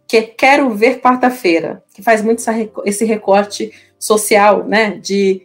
[0.09, 2.43] que é Quero Ver Quarta-feira, que faz muito
[2.85, 5.43] esse recorte social, né, de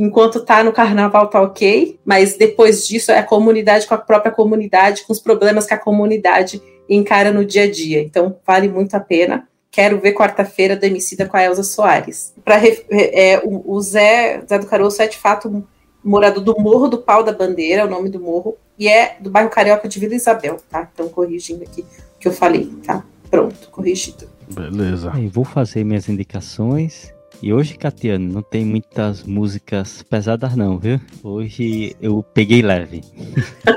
[0.00, 4.32] enquanto tá no carnaval tá ok, mas depois disso é a comunidade com a própria
[4.32, 8.00] comunidade, com os problemas que a comunidade encara no dia a dia.
[8.00, 9.46] Então, vale muito a pena.
[9.70, 12.34] Quero ver quarta-feira demicida com a Elza Soares.
[12.42, 12.58] Pra,
[12.90, 15.64] é, o, o Zé, Zé do Caroço é de fato
[16.02, 19.30] morador do Morro do Pau da Bandeira, é o nome do morro, e é do
[19.30, 20.88] bairro Carioca de Vila Isabel, tá?
[20.94, 21.82] Então, corrigindo aqui
[22.16, 23.04] o que eu falei, tá?
[23.30, 24.26] Pronto, corrigido.
[24.50, 25.12] Beleza.
[25.12, 27.12] Aí, vou fazer minhas indicações.
[27.42, 31.00] E hoje, Catiano, não tem muitas músicas pesadas não, viu?
[31.22, 33.00] Hoje eu peguei leve.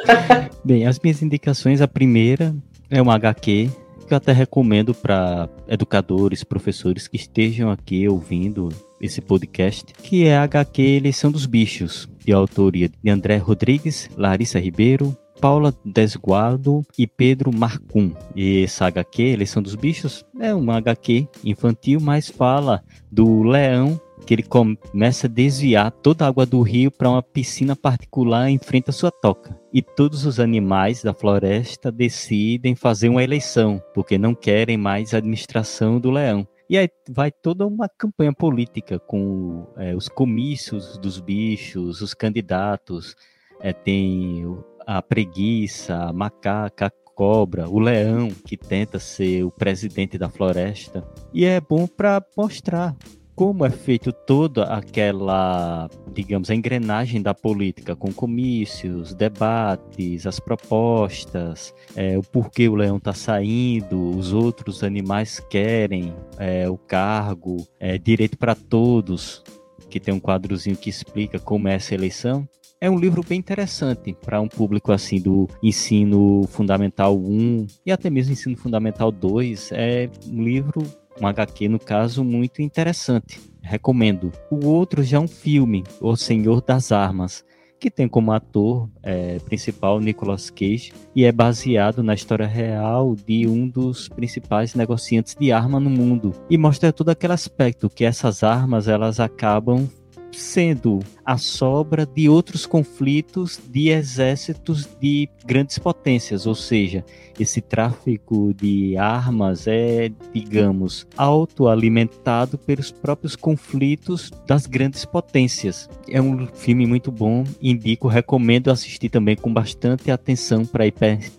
[0.66, 2.54] Bem, as minhas indicações, a primeira
[2.90, 3.70] é uma HQ
[4.06, 8.68] que eu até recomendo para educadores, professores que estejam aqui ouvindo
[9.00, 14.60] esse podcast, que é a HQ Eleição dos Bichos, de autoria de André Rodrigues, Larissa
[14.60, 18.14] Ribeiro, Paula Desguardo e Pedro Marcum.
[18.34, 24.34] E essa HQ, Eleição dos Bichos, é uma HQ infantil, mas fala do leão que
[24.34, 28.90] ele começa a desviar toda a água do rio para uma piscina particular em frente
[28.90, 29.60] à sua toca.
[29.74, 35.18] E todos os animais da floresta decidem fazer uma eleição, porque não querem mais a
[35.18, 36.48] administração do leão.
[36.70, 43.14] E aí vai toda uma campanha política com é, os comícios dos bichos, os candidatos.
[43.60, 44.46] É, tem
[44.86, 51.04] a preguiça, a macaca, a cobra, o leão que tenta ser o presidente da floresta.
[51.34, 52.96] E é bom para mostrar
[53.36, 61.74] como é feito toda aquela, digamos, a engrenagem da política, com comícios, debates, as propostas,
[61.96, 67.98] é, o porquê o leão está saindo, os outros animais querem é, o cargo, é,
[67.98, 69.44] direito para todos
[69.90, 72.48] que tem um quadrozinho que explica como é essa eleição.
[72.84, 78.10] É um livro bem interessante para um público assim do ensino fundamental 1 e até
[78.10, 79.72] mesmo ensino fundamental 2.
[79.72, 80.84] É um livro,
[81.18, 83.40] um HQ no caso, muito interessante.
[83.62, 84.34] Recomendo.
[84.52, 87.46] O outro já é um filme, O Senhor das Armas
[87.80, 93.46] que tem como ator é, principal Nicolas Cage e é baseado na história real de
[93.46, 98.42] um dos principais negociantes de arma no mundo e mostra todo aquele aspecto que essas
[98.42, 99.90] armas elas acabam
[100.34, 107.04] sendo a sobra de outros conflitos de exércitos de grandes potências, ou seja,
[107.40, 115.90] esse tráfico de armas é, digamos, autoalimentado pelos próprios conflitos das grandes potências.
[116.10, 120.94] É um filme muito bom, indico, recomendo assistir também com bastante atenção para ir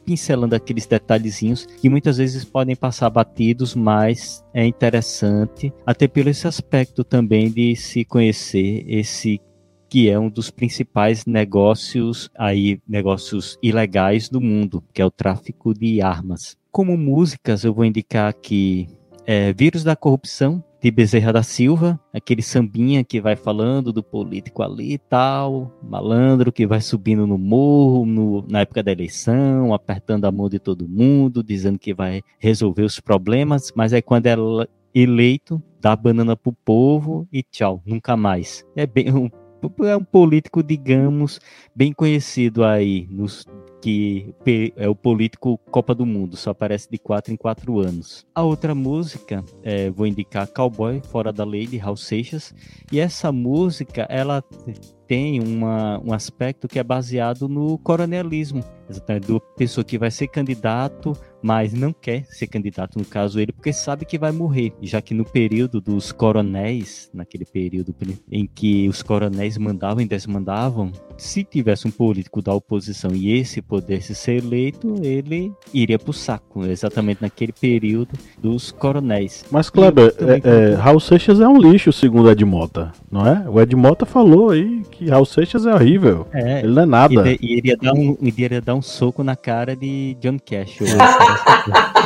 [0.05, 6.47] pincelando aqueles detalhezinhos que muitas vezes podem passar batidos, mas é interessante, até pelo esse
[6.47, 9.41] aspecto também de se conhecer esse
[9.95, 15.73] que é um dos principais negócios aí, negócios ilegais do mundo, que é o tráfico
[15.73, 16.57] de armas.
[16.73, 18.89] Como músicas, eu vou indicar aqui
[19.25, 24.65] é, Vírus da Corrupção, de Bezerra da Silva, aquele sambinha que vai falando do político
[24.65, 30.25] ali e tal, malandro que vai subindo no morro no, na época da eleição, apertando
[30.25, 34.35] a mão de todo mundo, dizendo que vai resolver os problemas, mas aí quando é
[34.93, 38.65] eleito, dá banana pro povo e tchau, nunca mais.
[38.75, 39.31] É bem um
[39.81, 41.41] é um político, digamos,
[41.75, 43.47] bem conhecido aí, nos,
[43.81, 44.35] que
[44.77, 48.27] é o político Copa do Mundo, só aparece de quatro em quatro anos.
[48.35, 52.55] A outra música, é, vou indicar Cowboy, Fora da Lei, de Raul Seixas,
[52.91, 54.43] e essa música, ela
[55.07, 60.29] tem uma, um aspecto que é baseado no coronelismo, exatamente, do pessoa que vai ser
[60.29, 61.13] candidato
[61.45, 65.13] mas não quer ser candidato, no caso ele, porque sabe que vai morrer, já que
[65.13, 67.95] no período dos coronéis, naquele período
[68.33, 73.61] em que os coronéis mandavam e desmandavam, se tivesse um político da oposição e esse
[73.61, 79.45] pudesse ser eleito, ele iria pro saco, exatamente naquele período dos coronéis.
[79.51, 83.45] Mas, Kleber, é, é, Raul Seixas é um lixo, segundo Ed Mota, não é?
[83.51, 87.31] O Ed Mota falou aí que Raul Seixas é horrível, é, ele não é nada.
[87.41, 90.79] E iria dar um, iria dar um soco na cara de John Cash.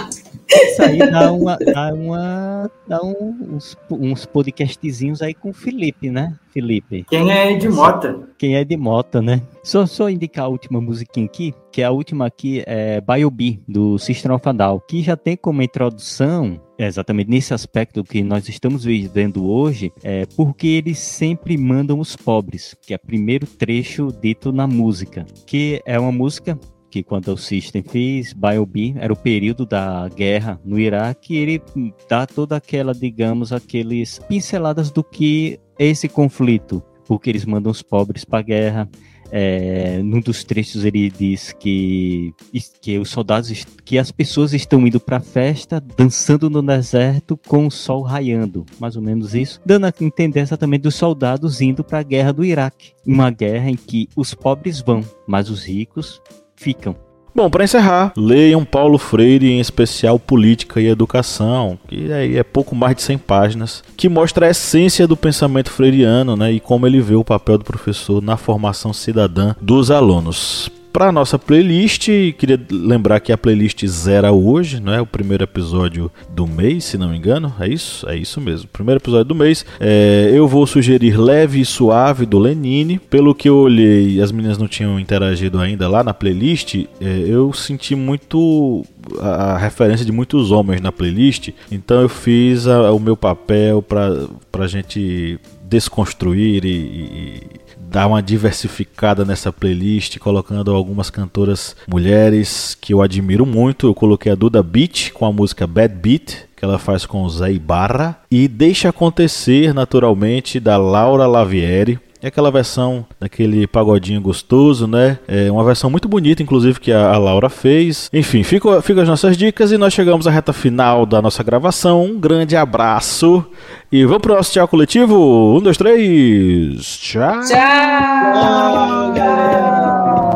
[0.50, 1.56] Isso aí dá uma.
[1.58, 6.36] Dá, uma, dá uns, uns podcastzinhos aí com o Felipe, né?
[6.50, 7.04] Felipe.
[7.08, 8.18] Quem é de Mota?
[8.38, 9.42] Quem é de Mota, né?
[9.62, 13.98] Só, só indicar a última musiquinha aqui, que é a última aqui é Biobi, do
[13.98, 18.84] System of a Down, que já tem como introdução exatamente nesse aspecto que nós estamos
[18.84, 24.52] vivendo hoje, é porque eles sempre mandam os pobres, que é o primeiro trecho dito
[24.52, 26.58] na música, que é uma música
[26.90, 31.62] que quando o System fez Biobi, era o período da guerra no Iraque, ele
[32.08, 37.82] dá toda aquela, digamos, aqueles pinceladas do que é esse conflito, porque eles mandam os
[37.82, 38.88] pobres para a guerra.
[39.30, 42.32] É, num dos trechos ele diz que,
[42.80, 47.66] que os soldados, que as pessoas estão indo para a festa, dançando no deserto com
[47.66, 51.98] o sol raiando, mais ou menos isso, dando a entender exatamente dos soldados indo para
[51.98, 56.22] a guerra do Iraque, uma guerra em que os pobres vão, mas os ricos
[56.58, 56.96] ficam.
[57.34, 62.74] Bom, para encerrar, leiam Paulo Freire, em especial Política e Educação, que aí é pouco
[62.74, 67.00] mais de 100 páginas, que mostra a essência do pensamento freiriano né, e como ele
[67.00, 70.68] vê o papel do professor na formação cidadã dos alunos
[70.98, 75.00] para nossa playlist, queria lembrar que a playlist zera hoje, não é?
[75.00, 77.54] O primeiro episódio do mês, se não me engano.
[77.60, 78.08] É isso?
[78.08, 78.68] É isso mesmo.
[78.72, 79.64] Primeiro episódio do mês.
[79.78, 82.98] É, eu vou sugerir Leve e Suave do Lenine.
[82.98, 86.74] Pelo que eu olhei, as meninas não tinham interagido ainda lá na playlist.
[87.00, 88.84] É, eu senti muito
[89.20, 91.50] a, a, referência de muitos homens na playlist.
[91.70, 97.42] Então eu fiz a, o meu papel para a gente desconstruir e, e
[97.90, 103.86] dar uma diversificada nessa playlist, colocando algumas cantoras mulheres que eu admiro muito.
[103.86, 107.30] Eu coloquei a Duda Beat com a música Bad Beat, que ela faz com o
[107.30, 111.98] Zé Ibarra, e Deixa Acontecer, naturalmente, da Laura Lavieri.
[112.20, 115.18] É aquela versão daquele pagodinho gostoso, né?
[115.28, 118.10] É uma versão muito bonita, inclusive, que a, a Laura fez.
[118.12, 122.04] Enfim, ficam fica as nossas dicas e nós chegamos à reta final da nossa gravação.
[122.04, 123.46] Um grande abraço
[123.92, 125.56] e vamos pro nosso tchau coletivo.
[125.56, 126.84] Um, dois, três.
[126.98, 127.40] Tchau!
[127.42, 130.28] Tchau, galera!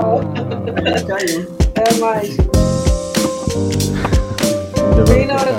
[1.74, 2.36] Até mais.
[5.08, 5.51] Bem na hora